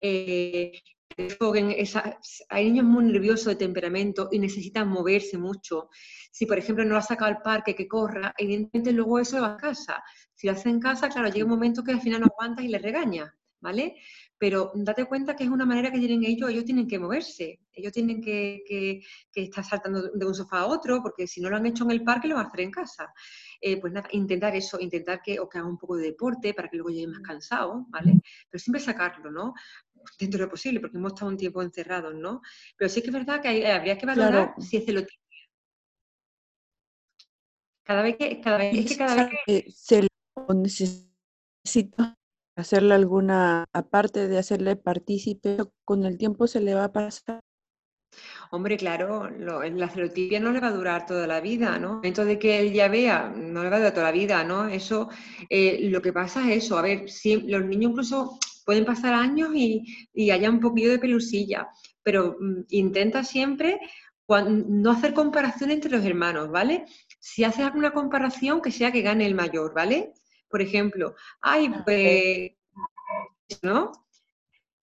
[0.00, 0.72] eh,
[2.48, 5.90] hay niños muy nerviosos de temperamento y necesitan moverse mucho.
[6.32, 9.54] Si, por ejemplo, no lo ha sacado al parque, que corra, evidentemente luego eso va
[9.54, 10.02] a casa.
[10.34, 12.68] Si lo hace en casa, claro, llega un momento que al final no aguanta y
[12.68, 13.96] le regaña, ¿vale?
[14.38, 17.92] Pero date cuenta que es una manera que tienen ellos, ellos tienen que moverse, ellos
[17.92, 19.02] tienen que, que,
[19.34, 22.04] estar saltando de un sofá a otro, porque si no lo han hecho en el
[22.04, 23.12] parque, lo van a hacer en casa.
[23.60, 26.68] Eh, pues nada, intentar eso, intentar que, o que haga un poco de deporte para
[26.68, 28.20] que luego llegue más cansado, ¿vale?
[28.48, 29.54] Pero siempre sacarlo, ¿no?
[30.18, 32.40] dentro de lo posible, porque hemos estado un tiempo encerrados, ¿no?
[32.76, 35.18] Pero sí que es verdad que habría que valorar si es celotipia.
[37.84, 39.70] Cada vez que, cada vez, que cada vez que...
[39.72, 40.06] Se
[40.54, 42.16] necesita
[42.56, 47.40] hacerle alguna, aparte de hacerle partícipe, con el tiempo se le va a pasar.
[48.52, 52.00] Hombre, claro, la celotipia no le va a durar toda la vida, ¿no?
[52.00, 54.66] Dentro de que él ya vea, no le va a durar toda la vida, ¿no?
[54.66, 55.08] Eso,
[55.48, 59.50] eh, lo que pasa es eso, a ver, si los niños incluso pueden pasar años
[59.54, 61.68] y, haya un poquillo de pelusilla,
[62.02, 63.78] pero mm, intenta siempre
[64.28, 66.86] no hacer comparación entre los hermanos, ¿vale?
[67.20, 70.12] Si haces alguna comparación, que sea que gane el mayor, ¿vale?
[70.48, 72.50] Por ejemplo, ay, pues,
[73.62, 73.92] ¿no?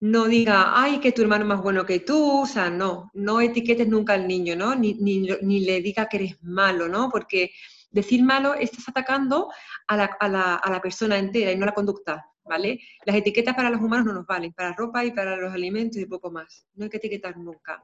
[0.00, 3.40] No diga, ay, que tu hermano es más bueno que tú, o sea, no, no
[3.40, 4.74] etiquetes nunca al niño, ¿no?
[4.74, 7.08] Ni, ni, le diga que eres malo, ¿no?
[7.10, 7.50] Porque
[7.90, 9.50] decir malo estás atacando
[9.88, 12.80] a la, a, la, a la, persona entera y no la conducta, ¿vale?
[13.04, 16.06] Las etiquetas para los humanos no nos valen, para ropa y para los alimentos y
[16.06, 16.66] poco más.
[16.74, 17.82] No hay que etiquetar nunca.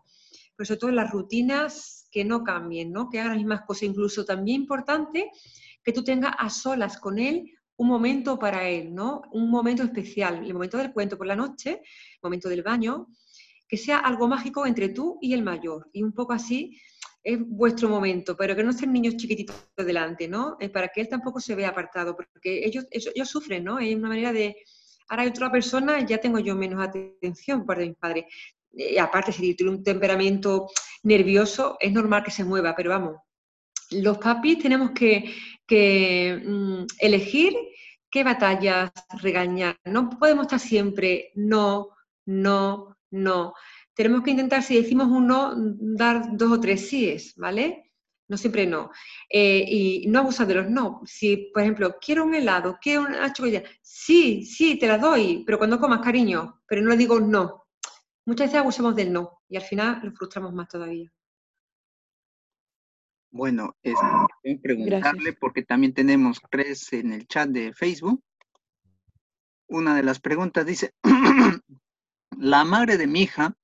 [0.54, 3.08] Pero sobre todo las rutinas que no cambien, ¿no?
[3.08, 3.84] Que hagan las mismas cosas.
[3.84, 5.32] Incluso también importante
[5.82, 9.22] que tú tengas a solas con él un momento para él, ¿no?
[9.32, 13.08] Un momento especial, el momento del cuento por la noche, el momento del baño,
[13.68, 15.88] que sea algo mágico entre tú y el mayor.
[15.92, 16.78] Y un poco así
[17.22, 20.56] es vuestro momento, pero que no estén niños chiquititos delante, ¿no?
[20.60, 23.78] Eh, para que él tampoco se vea apartado, porque ellos, ellos, sufren, ¿no?
[23.78, 24.56] Es una manera de,
[25.08, 28.26] ahora hay otra persona, ya tengo yo menos atención por mis padres.
[29.00, 30.68] Aparte, si tiene un temperamento
[31.02, 33.16] nervioso, es normal que se mueva, pero vamos,
[33.90, 35.34] los papis tenemos que,
[35.70, 37.54] mm, elegir
[38.10, 38.90] qué batallas
[39.20, 39.76] regañar.
[39.84, 41.90] No podemos estar siempre no,
[42.26, 43.54] no, no.
[43.94, 47.92] Tenemos que intentar, si decimos un no, dar dos o tres síes, ¿vale?
[48.28, 48.90] No siempre no.
[49.28, 51.02] Eh, y no abusar de los no.
[51.04, 55.58] Si, por ejemplo, quiero un helado, quiero una chocolate, sí, sí, te la doy, pero
[55.58, 57.66] cuando comas, cariño, pero no le digo no.
[58.26, 61.13] Muchas veces abusamos del no y al final lo frustramos más todavía.
[63.34, 63.98] Bueno, es
[64.62, 68.22] preguntarle porque también tenemos tres en el chat de Facebook.
[69.66, 70.94] Una de las preguntas dice,
[72.38, 73.56] la madre de mi hija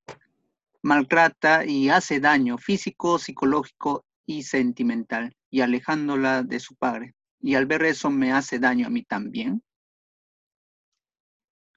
[0.82, 7.14] maltrata y hace daño físico, psicológico y sentimental y alejándola de su padre.
[7.38, 9.62] Y al ver eso me hace daño a mí también.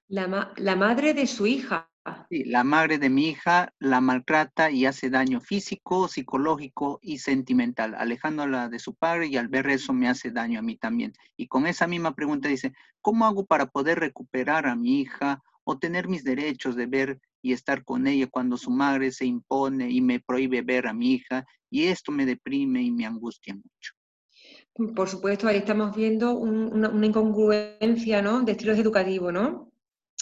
[0.08, 1.88] La, la madre de su hija.
[2.28, 7.94] Sí, la madre de mi hija la maltrata y hace daño físico, psicológico y sentimental,
[7.94, 11.14] alejándola de su padre y al ver eso me hace daño a mí también.
[11.36, 15.78] Y con esa misma pregunta dice, ¿cómo hago para poder recuperar a mi hija o
[15.78, 20.02] tener mis derechos de ver y estar con ella cuando su madre se impone y
[20.02, 21.46] me prohíbe ver a mi hija?
[21.70, 23.94] Y esto me deprime y me angustia mucho.
[24.94, 28.42] Por supuesto, ahí estamos viendo una, una, incongruencia ¿no?
[28.42, 29.73] de estilos educativos, ¿no?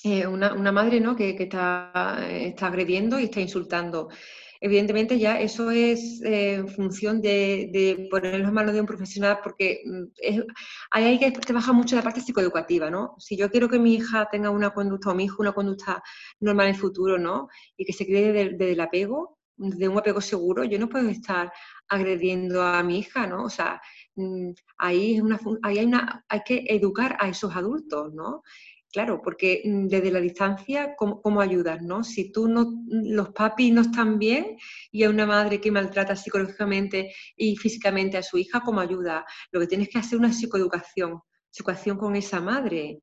[0.05, 1.15] Eh, una, madre ¿no?
[1.15, 4.09] que, está, está, agrediendo y está insultando.
[4.61, 10.03] Evidentemente ya eso es eh, función de, poner las manos de un profesional porque mm,
[10.17, 10.45] es,
[10.91, 13.15] ahí hay que trabajar mucho la parte psicoeducativa, ¿no?
[13.19, 16.03] Si yo quiero que mi hija tenga una conducta o mi hijo una conducta
[16.41, 17.49] normal en el futuro, ¿no?
[17.77, 21.53] Y que se cree desde el apego, de un apego seguro, yo no puedo estar
[21.89, 23.45] agrediendo a mi hija, ¿no?
[23.45, 23.81] O sea,
[24.17, 28.43] mm, ahí, es una, ahí hay, una, hay que educar a esos adultos, ¿no?
[28.93, 31.81] Claro, porque mm, desde la distancia, ¿cómo, ayudar?
[31.83, 32.05] ¿no?
[32.05, 34.59] Si tú no, los papis no están bien
[34.91, 39.25] y hay una madre que maltrata psicológicamente y físicamente a su hija, ¿cómo ayuda?
[39.51, 43.01] Lo que tienes que hacer es una psicoeducación, psicoeducación con esa madre.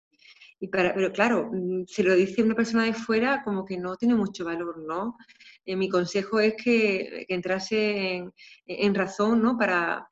[0.61, 4.15] Y pero claro, mm, si lo dice una persona de fuera, como que no tiene
[4.15, 5.17] mucho valor, ¿no?
[5.65, 8.25] Eh, mi consejo es que, entrase
[8.65, 9.57] en, razón ¿no?
[9.57, 10.07] para,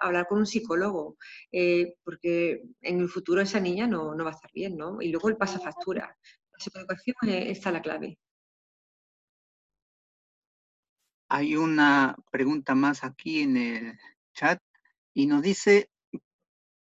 [0.00, 1.16] hablar con un psicólogo,
[1.52, 5.02] eh, porque en el futuro esa niña no, va a estar bien, ¿no?
[5.02, 6.16] Y luego el pasa factura.
[6.52, 8.18] La psicoeducación está la clave.
[11.28, 13.98] Hay una pregunta más aquí en el
[14.34, 14.60] chat
[15.14, 15.90] y nos dice,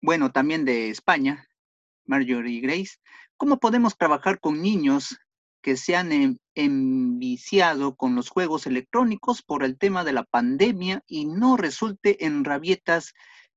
[0.02, 1.48] bueno, también de España,
[2.06, 2.98] Marjorie Grace,
[3.36, 5.18] ¿cómo podemos trabajar con niños
[5.62, 11.24] que se han enviciado con los juegos electrónicos por el tema de la pandemia y
[11.24, 13.14] no resulte en rabietas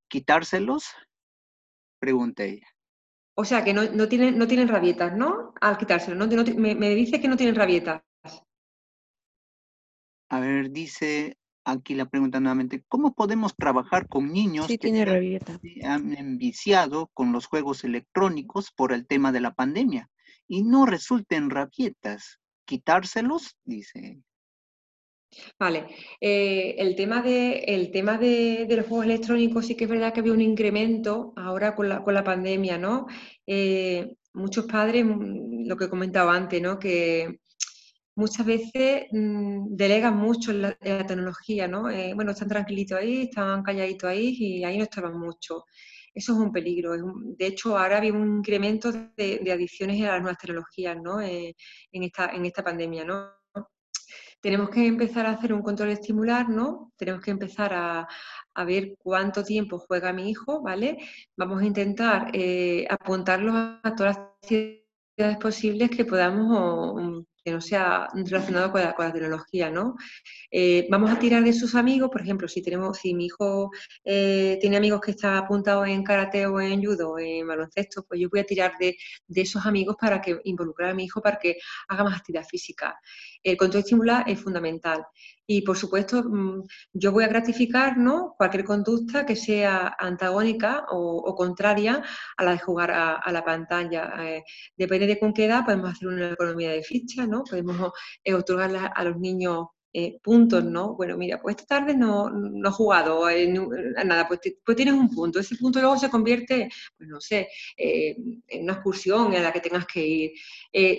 [0.08, 0.86] quitárselos?
[2.00, 2.68] Pregunta ella.
[3.36, 5.54] O sea, que no, tienen, no tienen rabietas, ¿no?
[5.62, 6.28] Al quitárselo.
[6.56, 8.02] me, me, dice que no tienen rabietas.
[10.30, 11.38] A ver, dice
[11.72, 17.32] aquí la pregunta nuevamente, ¿cómo podemos trabajar con niños que tiene se han enviciado con
[17.32, 20.10] los juegos electrónicos por el tema de la pandemia?
[20.48, 22.40] y no resulten rabietas.
[22.66, 24.20] Quitárselos, dice.
[25.60, 25.88] Vale,
[26.22, 30.22] eh, el tema, de, el tema de, los juegos electrónicos sí que es verdad que
[30.22, 33.08] había un incremento ahora con la, con la pandemia, ¿no?
[33.46, 36.80] Eh, muchos padres, mm, lo que he comentado antes, ¿no?
[36.80, 37.40] Que
[38.18, 41.90] muchas veces mm, delegan mucho en la, tecnología, ¿no?
[41.90, 45.66] Eh, bueno, están tranquilitos ahí, están calladitos ahí y ahí no estaban mucho.
[46.14, 46.94] Eso es un peligro.
[46.96, 51.22] de hecho, ahora hay un incremento de, adicciones a las nuevas tecnologías ¿no?
[51.22, 51.56] Eh,
[51.92, 53.06] en, esta, en esta pandemia.
[53.06, 53.38] ¿no?
[54.42, 56.92] Tenemos que empezar a hacer un control estimular, ¿no?
[56.98, 58.08] Tenemos que empezar a,
[58.66, 60.98] ver cuánto tiempo juega mi hijo, ¿vale?
[61.36, 63.54] Vamos a intentar eh, apuntarlos
[63.84, 69.96] a todas las actividades posibles que podamos que no sea relacionado con la, tecnología, ¿no?
[70.52, 73.72] Eh, vamos a tirar de sus amigos, por ejemplo, si tenemos, si mi hijo
[74.04, 78.28] eh, tiene amigos que están apuntados en karate o en judo en baloncesto, pues yo
[78.30, 78.98] voy a tirar de,
[79.30, 81.56] esos amigos para que involucrar a mi hijo para que
[81.88, 83.00] haga más actividad física.
[83.42, 85.06] El control estimular es fundamental.
[85.50, 88.36] Y por supuesto, mm, yo voy a gratificar ¿no?
[88.38, 92.04] cualquier conducta que sea antagónica o, contraria
[92.36, 94.12] a la de jugar a, la pantalla.
[94.20, 94.44] Eh,
[94.76, 97.37] depende de con qué edad, podemos hacer una economía de fichas, ¿no?
[97.44, 97.92] Podemos
[98.24, 100.96] eh, otorgarle a los niños eh, puntos, ¿no?
[100.96, 103.26] Bueno, mira, pues esta tarde no, no he jugado
[104.06, 105.40] nada, pues, pues, tienes un punto.
[105.40, 109.86] Ese punto luego se convierte, pues no sé, en una excursión en la que tengas
[109.88, 110.32] que ir.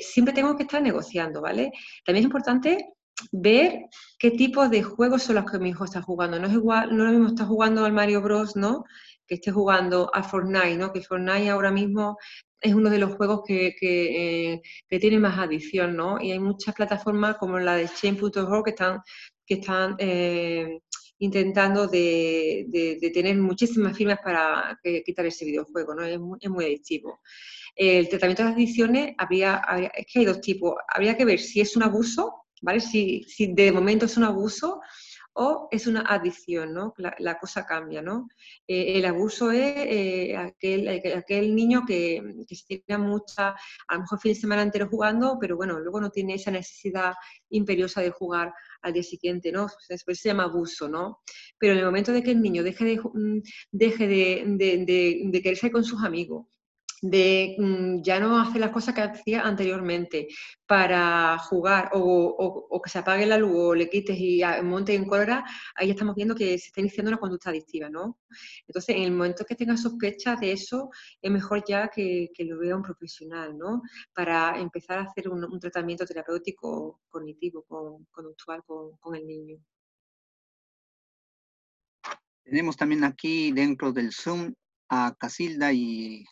[0.00, 1.70] siempre tengo que estar negociando, ¿vale?
[2.04, 2.88] También es importante
[3.32, 3.86] ver
[4.18, 6.38] qué tipo de juegos son los que mi hijo está jugando.
[6.38, 8.84] No es igual, no lo mismo está jugando al Mario Bros, ¿no?
[9.26, 10.92] Que esté jugando a Fortnite, ¿no?
[10.92, 12.16] Que Fortnite ahora mismo
[12.60, 16.20] es uno de los juegos que, que, eh, tiene más adición, ¿no?
[16.20, 19.00] Y hay muchas plataformas como la de Chain.org que están,
[19.46, 20.80] que están eh,
[21.18, 26.04] intentando de, de, tener muchísimas firmas para quitar ese videojuego, ¿no?
[26.04, 27.20] Es muy, es muy adictivo.
[27.74, 29.62] El tratamiento de las adicciones, habría,
[29.94, 30.74] es que hay dos tipos.
[30.88, 32.80] Habría que ver si es un abuso ¿vale?
[32.80, 34.80] Si, si de momento es un abuso
[35.40, 36.94] o es una adicción, ¿no?
[36.96, 38.28] La, cosa cambia, ¿no?
[38.66, 43.50] Eh, el abuso es eh, aquel, aquel, niño que, que se tiene mucha,
[43.86, 47.14] a lo mejor fin de semana entero jugando, pero bueno, luego no tiene esa necesidad
[47.50, 49.68] imperiosa de jugar al día siguiente, ¿no?
[49.88, 51.20] Después se llama abuso, ¿no?
[51.56, 55.20] Pero en el momento de que el niño deje de, mm, deje de, de, de,
[55.24, 56.46] de quererse con sus amigos,
[57.02, 60.28] de mm, ya no hacer las cosas que hacía anteriormente
[60.66, 65.44] para jugar o, que se apague la luz o le quites y monte en cólera,
[65.74, 68.18] ahí estamos viendo que se está iniciando una conducta adictiva, ¿no?
[68.66, 70.90] Entonces, en el momento que tenga sospechas de eso,
[71.20, 73.82] es mejor ya que, lo vea un profesional, ¿no?
[74.14, 77.64] Para empezar a hacer un, tratamiento terapéutico cognitivo,
[78.10, 79.58] conductual con, con el niño.
[82.44, 84.54] Tenemos también aquí dentro del Zoom
[84.88, 86.24] a Casilda y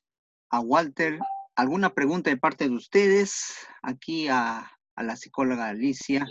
[0.51, 1.19] a Walter.
[1.55, 3.55] ¿Alguna pregunta de parte de ustedes?
[3.83, 6.27] Aquí a, la psicóloga Alicia,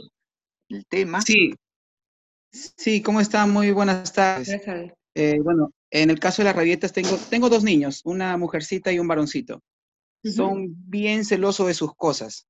[0.69, 1.21] el tema.
[1.21, 1.53] Sí,
[2.51, 3.51] sí, ¿cómo están?
[3.51, 4.49] Muy buenas tardes.
[5.13, 8.99] Eh, bueno, en el caso de las rabietas tengo, tengo dos niños, una mujercita y
[8.99, 9.61] un varoncito.
[10.23, 12.47] Son bien celosos de sus cosas.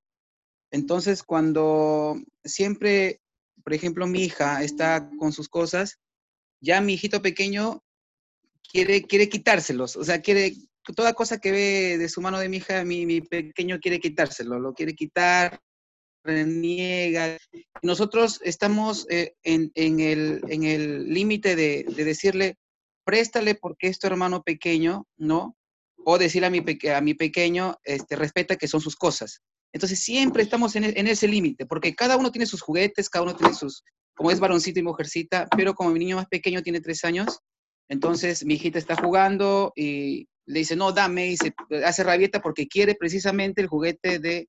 [0.72, 3.20] Entonces, cuando siempre,
[3.64, 6.00] por ejemplo, mi hija está con sus cosas,
[6.62, 7.84] ya mi hijito pequeño
[8.72, 10.54] quiere, quiere quitárselos, o sea, quiere,
[10.94, 14.74] toda cosa que ve de su mano de mi hija, mi, pequeño quiere quitárselo, lo
[14.74, 15.60] quiere quitar,
[16.24, 17.38] reniega.
[17.82, 22.58] Nosotros estamos eh, en, el límite de, decirle,
[23.04, 25.56] préstale porque es tu hermano pequeño, ¿no?
[26.04, 26.64] O decirle a mi,
[26.94, 29.42] a mi pequeño, este, respeta que son sus cosas.
[29.74, 33.36] Entonces siempre estamos en, en ese límite, porque cada uno tiene sus juguetes, cada uno
[33.36, 33.84] tiene sus,
[34.16, 37.40] como es varoncito y mujercita, pero como mi niño más pequeño tiene tres años,
[37.90, 42.68] entonces mi hijita está jugando y le dice, no, dame, y se hace rabieta porque
[42.68, 44.48] quiere precisamente el juguete de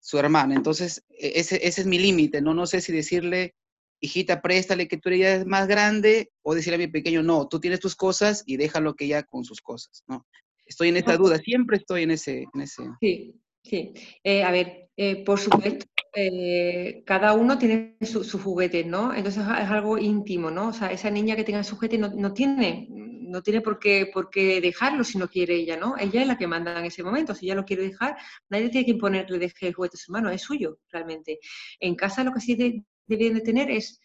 [0.00, 0.54] su hermana.
[0.54, 2.54] Entonces, e, ese, ese es mi límite, ¿no?
[2.54, 3.54] No sé si decirle,
[4.00, 7.80] hijita, préstale que tú eres más grande, o decirle a mi pequeño, no, tú tienes
[7.80, 10.26] tus cosas y déjalo que ya con sus cosas, ¿no?
[10.66, 12.46] Estoy en esta duda, siempre estoy en ese...
[12.54, 12.82] En ese...
[13.00, 13.92] Sí, sí.
[14.24, 19.14] Eh, a ver, eh, por supuesto, eh, cada uno tiene su juguetes, ¿no?
[19.14, 20.68] Entonces es algo íntimo, ¿no?
[20.68, 22.88] O sea, esa niña que tenga su juguete no, no tiene
[23.32, 25.96] no tiene por qué, por qué dejarlo si no quiere ella, ¿no?
[25.98, 27.34] Ella es la que manda en ese momento.
[27.34, 28.16] Si ella lo quiere dejar,
[28.50, 31.40] nadie tiene que imponerle deje el juguete a su mano, es suyo realmente.
[31.80, 34.00] En casa lo que sí de, de tener es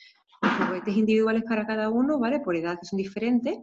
[0.50, 2.40] juguetes individuales para cada uno, ¿vale?
[2.40, 3.58] Por edad que son diferentes.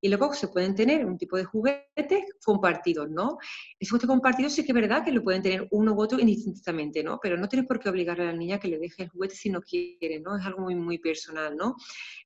[0.00, 3.38] Y luego se pueden tener un tipo de juguetes compartidos, ¿no?
[3.78, 7.02] Ese juguete compartido sí que es verdad que lo pueden tener uno u otro indistintamente,
[7.02, 7.18] ¿no?
[7.22, 9.50] Pero no tienes por qué obligarle a la niña que le deje el juguete si
[9.50, 10.36] no quiere, ¿no?
[10.36, 11.76] Es algo muy, muy personal, ¿no?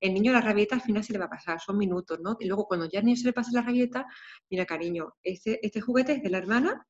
[0.01, 2.37] El niño la rabieta al final se le va a pasar, son minutos, ¿no?
[2.41, 4.07] Y luego cuando ya al niño se le pasa la rabieta,
[4.51, 6.87] mira, cariño, este, este juguete es de la hermana,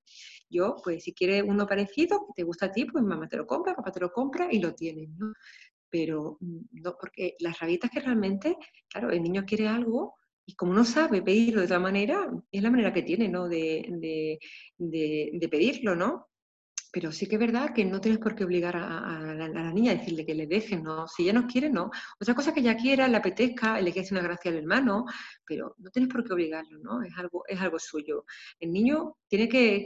[0.51, 3.47] yo, pues si quiere uno parecido, que te gusta a ti, pues mamá te lo
[3.47, 5.33] compra, papá te lo compra y lo tienes, ¿no?
[5.95, 8.57] Pero mm, no, porque las rabietas que realmente,
[8.89, 12.71] claro, el niño quiere algo y como no sabe pedirlo de otra manera, es la
[12.73, 13.49] manera que tiene, ¿no?
[13.49, 13.87] De,
[14.77, 16.27] de pedirlo, ¿no?
[16.95, 19.95] Pero sí que es verdad que no tienes por qué obligar a, la, niña a
[19.97, 21.09] decirle que le dejen, ¿no?
[21.09, 21.91] Si ella no quiere, no.
[22.21, 25.05] Otra cosa que ella quiera, le apetezca, le hacer una gracia al hermano,
[25.45, 27.03] pero no tienes por qué obligarlo, ¿no?
[27.03, 28.25] Es algo, es algo suyo.
[28.61, 29.83] El niño tiene que,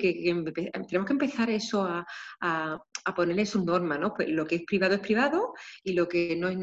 [0.86, 2.06] tenemos que empezar eso a,
[2.42, 4.12] a, ponerle su norma, ¿no?
[4.12, 6.58] Pues lo que es privado es privado y lo que no es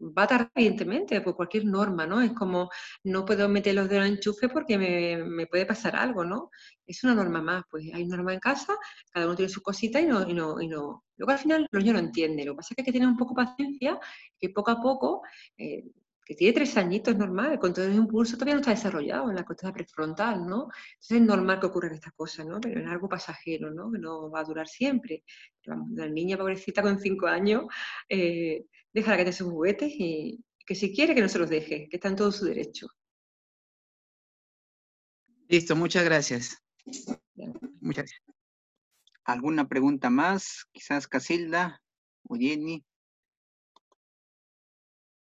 [0.00, 2.20] va a tardar, evidentemente, por cualquier norma, ¿no?
[2.20, 2.70] Es como,
[3.04, 6.50] no puedo meter los dedos en el enchufe porque me, puede pasar algo, ¿no?
[6.86, 8.76] Es una norma más, pues hay norma en casa,
[9.10, 11.04] cada uno tiene su cosita y no, y no, y no.
[11.16, 13.08] Luego al final los niños no entienden, lo que pasa es que hay que tener
[13.08, 13.98] un poco paciencia,
[14.38, 15.22] que poco a poco,
[15.56, 15.84] eh,
[16.28, 19.46] que tiene tres añitos, normal, el control de impulso todavía no está desarrollado en la
[19.46, 20.68] corteza prefrontal, ¿no?
[20.92, 22.60] Entonces es normal que ocurran estas cosas, ¿no?
[22.60, 23.90] Pero es algo pasajero, ¿no?
[23.90, 25.24] Que no va a durar siempre.
[25.66, 27.64] vamos, la niña pobrecita con cinco años,
[28.10, 31.88] eh, déjala que te sus juguetes y que si quiere que no se los deje,
[31.88, 32.88] que está en todo su derecho.
[35.48, 36.62] Listo, muchas gracias.
[37.80, 38.22] Muchas gracias.
[39.24, 40.66] ¿Alguna pregunta más?
[40.72, 41.80] Quizás Casilda
[42.24, 42.84] o Jenny.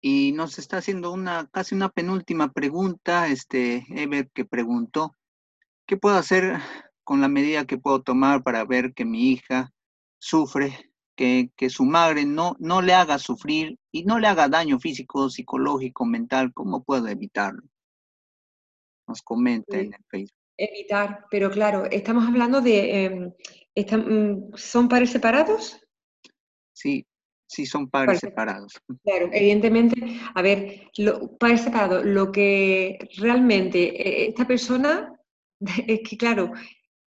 [0.00, 5.14] Y nos está haciendo una casi una penúltima pregunta, este Ever que preguntó,
[5.86, 6.58] ¿qué puedo hacer
[7.04, 9.72] con la medida que puedo tomar para ver que mi hija
[10.18, 15.28] sufre, que, su madre no, no le haga sufrir y no le haga daño físico,
[15.28, 16.52] psicológico, mental?
[16.54, 17.62] ¿Cómo puedo evitarlo?
[19.06, 20.36] Nos comenta en el Facebook.
[20.56, 23.34] Evitar, pero claro, estamos hablando de,
[23.76, 25.80] mm, ¿son pares separados?
[26.72, 27.06] Sí,
[27.50, 28.80] Sí, son padres separados.
[29.02, 35.12] Claro, evidentemente, a ver, lo, padres separados, lo que realmente eh, esta persona,
[35.88, 36.52] es que claro,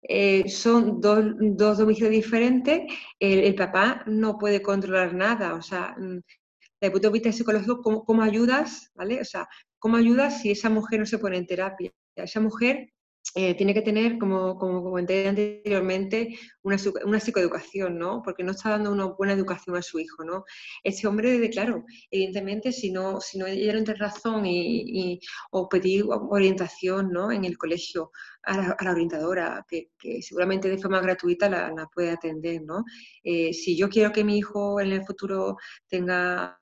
[0.04, 2.82] eh, son dos, dos, domicilios diferentes,
[3.20, 7.82] el, papá no puede controlar nada, o sea, mm, desde el punto de vista psicológico,
[7.82, 8.92] ¿cómo, ¿cómo, ayudas?
[8.94, 9.20] ¿Vale?
[9.20, 9.48] O sea,
[9.80, 11.92] ¿cómo ayudas si esa mujer no se pone en terapia?
[12.16, 12.94] Esa mujer
[13.36, 18.22] eh, tiene que tener, como, como comenté anteriormente, una, una, psicoeducación, ¿no?
[18.24, 20.46] Porque no está dando una buena educación a su hijo, ¿no?
[20.84, 25.20] Ese hombre, de, claro, evidentemente, si no, si no tiene razón y,
[25.52, 27.32] o pedir orientación, ¿no?
[27.32, 28.12] En el colegio
[28.44, 29.90] a la, orientadora, que,
[30.22, 32.86] seguramente de forma gratuita la, la puede atender, ¿no?
[33.24, 35.58] Eh, si yo quiero que mi hijo en el futuro
[35.90, 36.60] tenga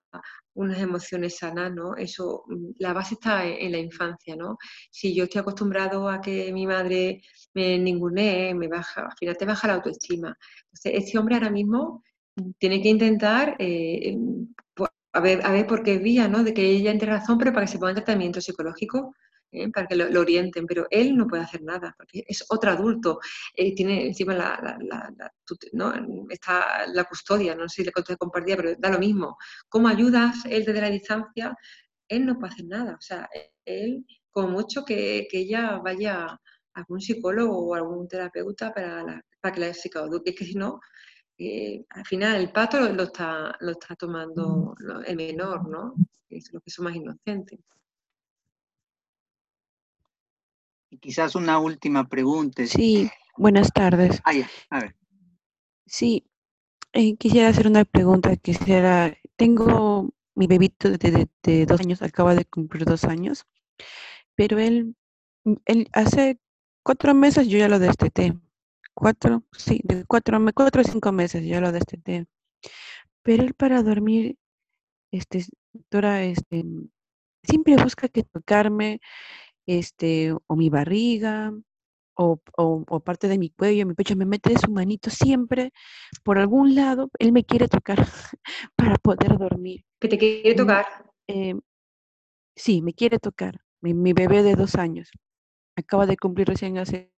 [0.56, 1.96] unas emociones sanas, ¿no?
[1.96, 4.58] Eso, mm, la base está en, la infancia, ¿no?
[4.92, 7.22] Si yo estoy acostumbrado a que mi madre
[7.54, 10.38] me ningunee, me baja, al final te baja la autoestima.
[10.66, 12.04] Entonces, este hombre ahora mismo
[12.58, 14.18] tiene que intentar eh,
[15.14, 16.44] a, ver, a ver por qué vía, ¿no?
[16.44, 19.16] De que ella entre razón, pero para que se ponga en tratamiento psicológico
[19.56, 19.70] ¿eh?
[19.72, 23.20] para que lo, orienten, pero él no puede hacer nada, porque es otro adulto,
[23.56, 24.78] eh, tiene encima la,
[25.74, 25.94] ¿no?
[26.30, 29.38] Está la custodia, no sé si le compartida, pero da lo mismo.
[29.70, 31.56] ¿Cómo ayudas él desde la distancia?
[32.08, 33.28] Él no puede hacer nada, o sea,
[33.66, 36.40] él, como mucho que, ella vaya a
[36.74, 40.80] algún psicólogo o algún terapeuta para, para que la psicoeduque, es que si no,
[41.38, 44.76] eh, al final el pato lo, está, lo está tomando
[45.06, 45.96] el menor, ¿no?
[46.30, 47.60] Es lo que son más inocentes.
[51.00, 52.66] Quizás una última pregunta.
[52.66, 54.22] Sí, buenas tardes.
[54.26, 54.34] Ah,
[54.70, 54.96] a ver.
[55.86, 56.26] Sí,
[56.94, 58.36] eh, quisiera hacer una pregunta.
[58.36, 63.46] Quisiera, tengo mi bebito de, dos años, acaba de cumplir dos años,
[64.36, 64.96] pero él,
[65.66, 66.40] él hace
[66.84, 68.38] cuatro meses yo ya lo desteté.
[68.94, 72.28] Cuatro, sí, de cuatro, cuatro o cinco meses ya lo desteté.
[73.24, 74.38] Pero él para dormir,
[75.12, 76.64] este, doctora, este,
[77.44, 79.02] siempre busca que tocarme,
[79.66, 81.52] este, o mi barriga,
[82.16, 85.72] o, o, parte de mi cuello, mi pecho, me mete su manito siempre
[86.24, 87.98] por algún lado, él me quiere tocar
[88.76, 89.84] para poder dormir.
[90.00, 90.86] ¿Que te quiere tocar?
[91.28, 91.56] Eh,
[92.56, 93.60] sí, me quiere tocar.
[93.82, 95.12] Mi, bebé de dos años.
[95.76, 97.12] Acaba de cumplir recién hace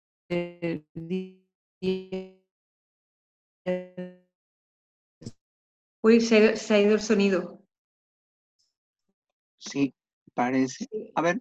[6.03, 7.63] Uy, se, se ha ido el sonido.
[9.59, 9.95] Sí,
[10.37, 10.87] parece.
[11.15, 11.41] A ver,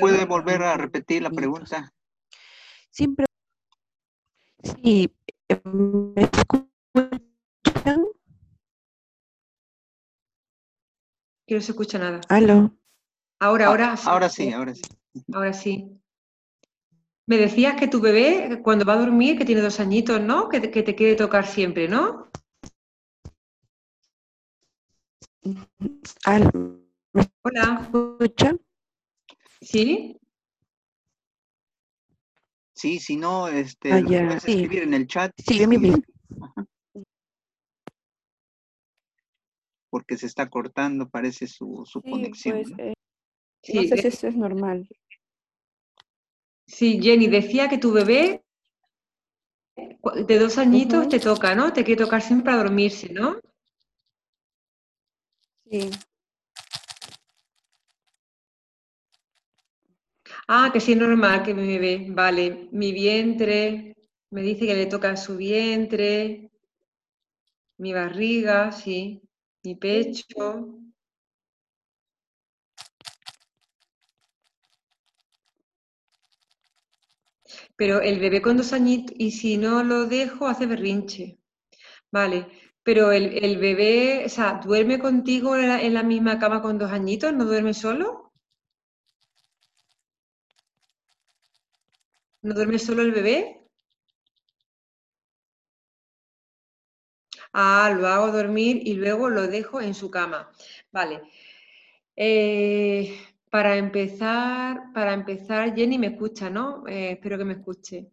[0.00, 1.92] ¿puede volver a repetir la pregunta?
[2.90, 3.26] Siempre.
[4.64, 5.12] Sí,
[5.62, 8.06] ¿me escuchan?
[11.46, 12.20] Que no se escucha nada.
[12.28, 12.74] ¿Aló?
[13.38, 13.96] Ahora, ahora.
[13.96, 14.04] sí.
[14.06, 14.82] Ahora sí, ahora sí.
[15.32, 16.00] Ahora sí.
[17.26, 20.48] Me decías que tu bebé, cuando va a dormir, que tiene dos añitos, ¿no?
[20.48, 22.30] Que te, que te quiere tocar siempre, ¿no?
[26.24, 26.81] ¿Aló?
[27.12, 27.82] Hola.
[27.82, 28.56] escucha?
[29.60, 30.16] ¿Sí?
[32.74, 35.32] Sí, si no, este, ah, puedes escribir en el chat.
[35.38, 35.62] Sí.
[39.90, 42.62] Porque se está cortando, parece su, su conexión.
[42.62, 42.94] Pues, eh,
[43.74, 43.82] ¿no?
[43.82, 44.88] sé si eso es normal.
[46.66, 48.42] Sí, Jenny, decía que tu bebé
[50.26, 51.72] de dos añitos te toca, ¿no?
[51.72, 53.38] Te quiere tocar siempre para dormirse, ¿no?
[55.70, 55.90] Sí.
[60.46, 62.06] Ah, que sí es normal que me ve.
[62.10, 63.96] Vale, mi vientre,
[64.30, 66.50] me dice que le toca su vientre,
[67.82, 68.96] mi barriga, sí,
[69.62, 70.48] mi pecho.
[77.76, 81.38] Pero el bebé con dos añitos, y si no lo dejo, hace berrinche.
[82.12, 82.48] Vale,
[82.84, 86.78] pero el, el bebé, o sea, ¿duerme contigo en la, en la misma cama con
[86.78, 87.32] dos añitos?
[87.34, 88.31] ¿No duerme solo?
[92.42, 93.62] ¿No duerme solo el bebé?
[97.52, 100.50] Ah, lo hago dormir y luego lo dejo en su cama.
[100.90, 101.22] Vale.
[102.16, 103.16] Eh,
[103.50, 106.86] para empezar, para empezar, Jenny me escucha, ¿no?
[106.88, 108.10] Eh, espero que me escuche.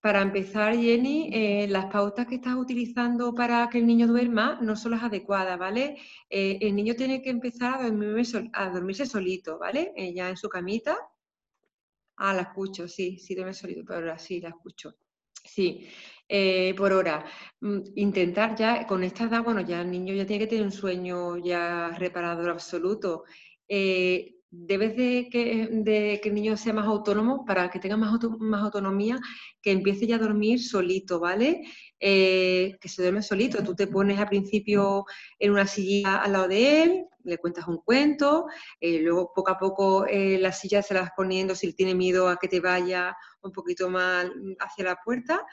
[0.00, 4.76] Para empezar, Jenny, eh, las pautas que estás utilizando para que el niño duerma no
[4.76, 5.96] son las adecuadas, ¿vale?
[6.30, 9.92] El niño tiene que empezar a, dormirse, solito, ¿vale?
[10.14, 10.96] Ya en su camita.
[12.22, 14.94] Ah, la escucho, sí, sí duerme solito, por ahora sí, la escucho.
[15.42, 15.88] Sí,
[16.76, 17.24] por hora.
[17.60, 20.70] Mm, intentar ya, con esta edad, bueno, ya el niño ya tiene que tener un
[20.72, 23.24] sueño ya reparador absoluto
[24.50, 28.62] debes de que, de que, el niño sea más autónomo, para que tenga más, más
[28.62, 29.18] autonomía,
[29.62, 31.62] que empiece ya a dormir solito, ¿vale?
[32.00, 33.62] Eh, que se duerme solito.
[33.62, 35.04] Tú te pones al principio
[35.38, 38.46] en una silla al lado de él, le cuentas un cuento,
[38.80, 41.94] eh, luego poco a poco eh, la silla se la vas poniendo si él tiene
[41.94, 44.26] miedo a que te vaya un poquito más
[44.58, 45.44] hacia la puerta,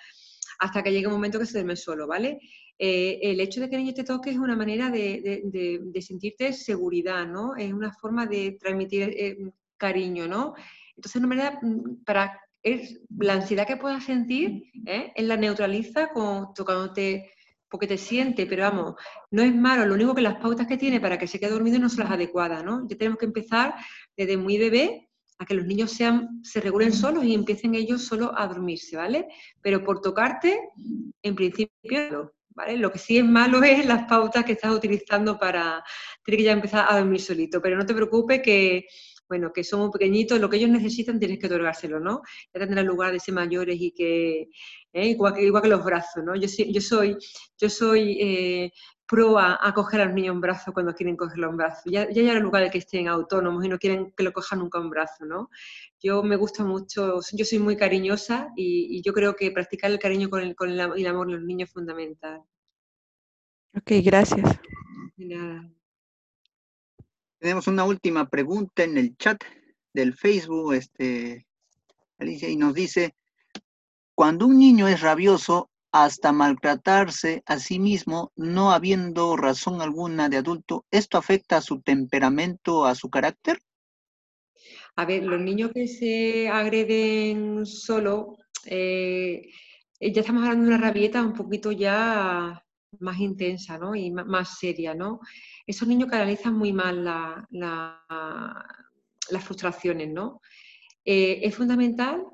[0.59, 2.39] hasta que llegue un momento que se duerme solo, ¿vale?
[2.79, 7.27] Eh, el hecho de que el niño te toque es una manera de, sentirte seguridad,
[7.27, 7.55] ¿no?
[7.55, 9.37] Es una forma de transmitir eh,
[9.77, 10.53] cariño, ¿no?
[10.95, 15.11] Entonces, una manera mm, para es, la ansiedad que puedas sentir, ¿eh?
[15.17, 17.31] la neutraliza con, tocándote
[17.69, 18.95] porque te siente, pero vamos,
[19.31, 21.79] no es malo, lo único que las pautas que tiene para que se quede dormido
[21.79, 22.87] no son las adecuadas, ¿no?
[22.87, 23.75] Ya tenemos que empezar
[24.15, 25.09] desde muy bebé
[25.39, 29.27] a que los niños sean, se regulen solos y empiecen ellos solo a dormirse, ¿vale?
[29.61, 30.59] Pero por tocarte,
[31.21, 32.33] en principio,
[32.77, 35.83] lo que sí es malo es las pautas que estás utilizando para,
[36.23, 38.85] tener que ya empezar a dormir solito, pero no te preocupes que,
[39.29, 42.21] bueno, que somos pequeñitos, lo que ellos necesitan tienes que otorgárselo, ¿no?
[42.53, 44.49] Ya tendrán lugar de ser mayores y que,
[44.93, 45.07] ¿eh?
[45.07, 46.35] igual, que igual que los brazos, ¿no?
[46.35, 47.17] Yo, yo soy,
[47.57, 48.71] yo soy eh,
[49.07, 51.83] pro a, coger a los niños en brazos cuando quieren cogerlo en brazos.
[51.85, 54.79] Ya, ya hay lugar de que estén autónomos y no quieren que lo cojan nunca
[54.79, 55.49] en brazo, ¿no?
[55.99, 60.29] Yo me gusta mucho, yo soy muy cariñosa y, yo creo que practicar el cariño
[60.29, 62.41] con el, con el, el amor de los niños es fundamental.
[63.73, 64.59] Ok, gracias.
[67.39, 69.41] Tenemos una última pregunta en el chat
[69.93, 71.47] del Facebook, este,
[72.17, 73.15] Alicia, y nos dice,
[74.13, 80.37] cuando un niño es rabioso hasta maltratarse a sí mismo, no habiendo razón alguna de
[80.37, 83.59] adulto, ¿esto afecta a su temperamento, a su carácter?
[84.95, 89.41] A ver, los niños que se agreden solo, eh,
[89.99, 92.63] ya estamos hablando de una rabieta un poquito ya
[92.99, 93.95] más intensa ¿no?
[93.95, 94.93] y más seria.
[94.93, 95.19] ¿no?
[95.65, 97.03] Esos niños canalizan muy mal
[97.53, 100.09] las frustraciones.
[100.09, 100.41] ¿no?
[101.05, 102.25] Eh, es fundamental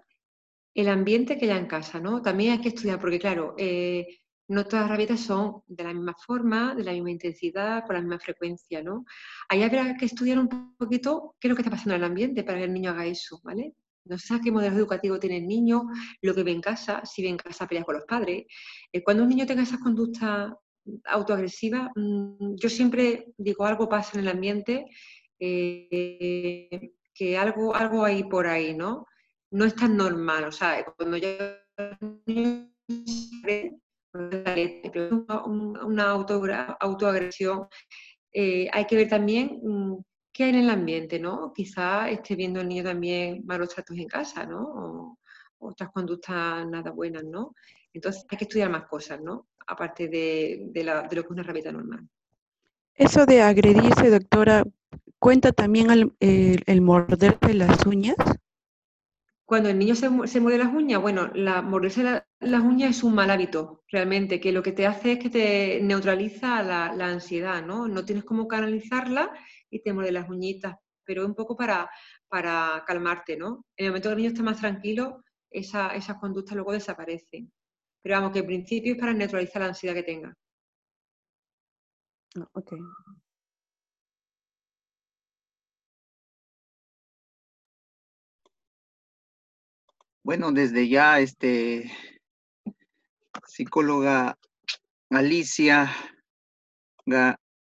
[0.74, 2.00] el ambiente que haya en casa.
[2.00, 2.22] ¿no?
[2.22, 6.16] También hay que estudiar, porque claro, eh, no todas las rabietas son de la misma
[6.26, 8.82] forma, de la misma intensidad, con la misma frecuencia.
[8.84, 9.06] ¿no?
[9.50, 12.44] Ahí habrá que estudiar un poquito qué es lo que está pasando en el ambiente
[12.44, 13.40] para que el niño haga eso.
[13.44, 13.74] ¿vale?
[14.06, 15.84] No sé qué modelo educativo tiene el niño,
[16.22, 18.46] lo que ve en casa, si ve en casa peleas con los padres.
[18.92, 20.52] Eh, cuando un niño tenga esas conductas
[21.06, 24.86] autoagresivas, mm, yo siempre digo algo pasa en el ambiente,
[25.40, 29.06] eh, que algo, algo hay por ahí, ¿no?
[29.54, 31.60] No es tan normal, o sea, cuando ya
[35.86, 36.12] una
[36.80, 37.68] autoagresión,
[38.32, 39.98] eh, hay que ver también mm,
[40.32, 41.54] qué hay en el ambiente, ¿no?
[41.54, 44.64] Quizá esté viendo el niño también malos tratos en casa, ¿no?
[44.64, 45.20] O,
[45.60, 47.54] otras conductas nada buenas, ¿no?
[47.94, 49.50] Entonces hay que estudiar más cosas, ¿no?
[49.68, 52.10] Aparte de, lo que es una rabieta normal.
[52.96, 54.64] Eso de agredirse, doctora,
[55.20, 58.16] ¿cuenta también el, el, morderse las uñas?
[59.46, 62.04] Cuando el niño se, muerde las uñas, bueno, la, morderse
[62.40, 65.80] las uñas es un mal hábito, realmente, que lo que te hace es que te
[65.82, 67.88] neutraliza la, la ansiedad, ¿no?
[67.88, 69.32] No tienes cómo canalizarla
[69.70, 71.90] y te muerde las uñitas, pero un poco para,
[72.30, 73.66] para calmarte, ¿no?
[73.78, 77.52] En el momento que el niño está más tranquilo, esa, esas conductas luego desaparecen.
[78.02, 80.34] Pero vamos, que en principio es para neutralizar la ansiedad que tenga.
[82.36, 82.74] Ah, ok.
[90.26, 91.92] Bueno, desde ya, este,
[93.46, 94.38] psicóloga
[95.10, 95.94] Alicia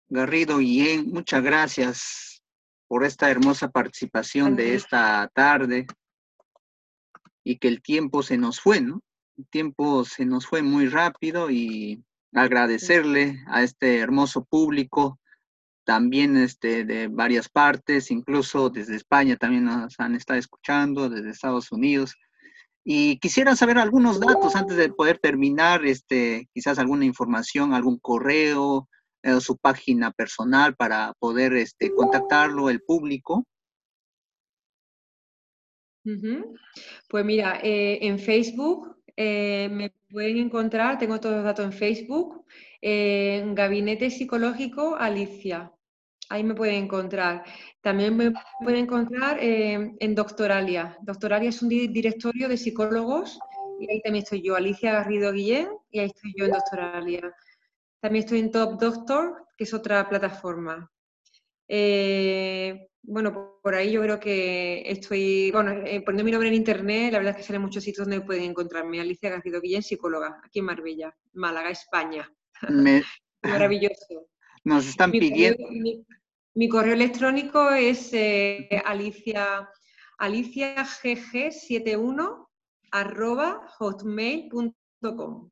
[0.09, 2.43] Garrido Guillén, muchas gracias
[2.89, 5.87] por esta hermosa participación de esta tarde.
[7.45, 9.01] Y que el tiempo se nos fue, ¿no?
[9.37, 12.03] El tiempo se nos fue muy rápido y
[12.33, 15.17] agradecerle a este hermoso público,
[15.85, 21.71] también este, de varias partes, incluso desde España también nos han estado escuchando, desde Estados
[21.71, 22.17] Unidos,
[22.91, 28.89] Y quisiera saber algunos datos antes de poder terminar, este, quizás alguna información, algún correo,
[29.21, 33.45] eh, su página personal para poder este, contactarlo, el público.
[37.07, 42.43] Pues mira, eh, en Facebook eh, me pueden encontrar, tengo todos los datos en Facebook,
[42.81, 45.71] en Gabinete Psicológico Alicia.
[46.29, 47.43] Ahí me pueden encontrar.
[47.81, 48.31] También me
[48.63, 50.97] pueden encontrar eh, en Doctoralia.
[51.01, 53.39] Doctoralia es un directorio de psicólogos
[53.79, 57.33] y ahí también estoy yo, Alicia Garrido Guillén, y ahí estoy yo en Doctoralia.
[58.01, 60.91] También estoy en Top Doctor, que es otra plataforma.
[61.67, 67.13] Eh, bueno, por ahí yo creo que estoy, bueno, eh, poniendo mi nombre en internet,
[67.13, 68.99] la verdad es que salen muchos sitios donde pueden encontrarme.
[68.99, 72.29] Alicia Garrido Guillén, psicóloga, aquí en Marbella, Málaga, España.
[73.43, 74.27] Maravilloso.
[74.65, 75.69] Nos están pidiendo.
[75.69, 76.05] Mi
[76.67, 79.69] correo electrónico es eh, alicia,
[80.17, 82.47] aliciagg71
[82.91, 85.51] arroba hotmail.com.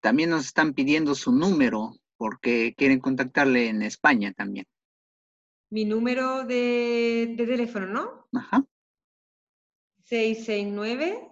[0.00, 4.66] También nos están pidiendo su número porque quieren contactarle en España también.
[5.70, 8.26] Mi número de, de teléfono, ¿no?
[8.38, 8.64] Ajá.
[10.04, 11.28] 669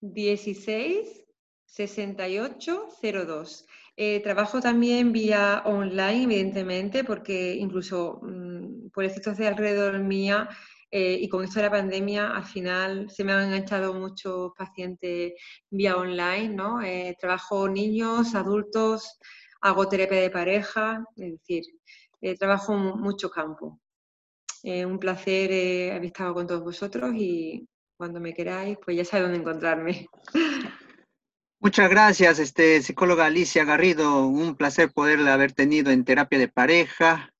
[0.00, 1.24] 16
[1.66, 3.66] 6802.
[3.96, 10.48] Eh, trabajo también vía online, evidentemente, porque incluso mm, por efectos de alrededor mía
[10.90, 15.34] eh, y con esto de la pandemia, al final se me han enganchado muchos pacientes
[15.70, 16.82] vía online, ¿no?
[16.82, 19.18] Eh, trabajo niños, adultos,
[19.60, 21.64] hago terapia de pareja, es decir,
[22.38, 23.80] trabajo mucho campo.
[24.64, 29.40] un placer haber estado con todos vosotros y cuando me queráis, pues ya sabéis dónde
[29.40, 30.08] encontrarme.
[31.64, 34.26] Muchas gracias, este, psicóloga Alicia Garrido.
[34.26, 37.32] Un placer poderla haber tenido en terapia de pareja.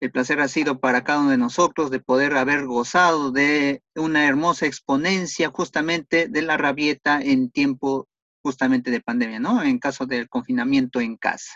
[0.00, 4.26] El placer ha sido para cada uno de nosotros de poder haber gozado de una
[4.26, 8.08] hermosa exponencia justamente de la rabieta en tiempo
[8.42, 9.62] justamente de pandemia, ¿no?
[9.62, 11.52] En caso del confinamiento en casa.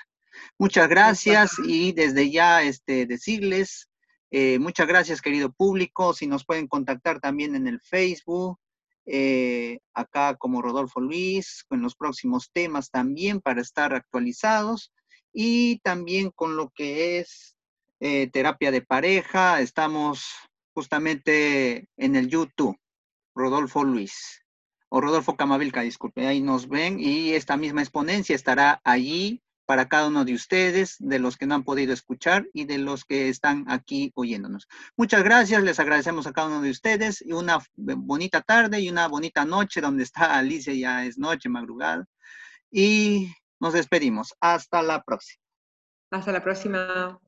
[0.58, 3.88] Muchas gracias y desde ya este, decirles,
[4.30, 6.12] eh, muchas gracias querido público.
[6.12, 8.58] Si nos pueden contactar también en el Facebook,
[9.06, 14.92] eh, acá como Rodolfo Luis, con los próximos temas también para estar actualizados
[15.32, 17.56] y también con lo que es
[18.00, 19.60] eh, terapia de pareja.
[19.60, 20.24] Estamos
[20.74, 22.78] justamente en el YouTube,
[23.34, 24.42] Rodolfo Luis,
[24.88, 29.42] o Rodolfo Camavilca, disculpe, ahí nos ven y esta misma exponencia estará allí
[29.72, 33.06] para cada uno de ustedes, de los que no han podido escuchar y de los
[33.06, 34.68] que están aquí oyéndonos.
[34.98, 39.08] Muchas gracias, les agradecemos a cada uno de ustedes y una bonita tarde y una
[39.08, 42.04] bonita noche donde está Alicia, ya es noche, madrugada.
[42.70, 44.34] Y nos despedimos.
[44.42, 45.42] Hasta la próxima.
[46.10, 47.18] Hasta la próxima.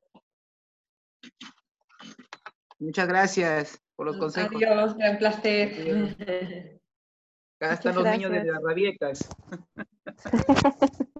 [2.77, 4.61] Muchas gracias por los consejos.
[4.63, 6.79] Adiós, gran placer.
[7.59, 9.27] Acá están los niños de las rabietas.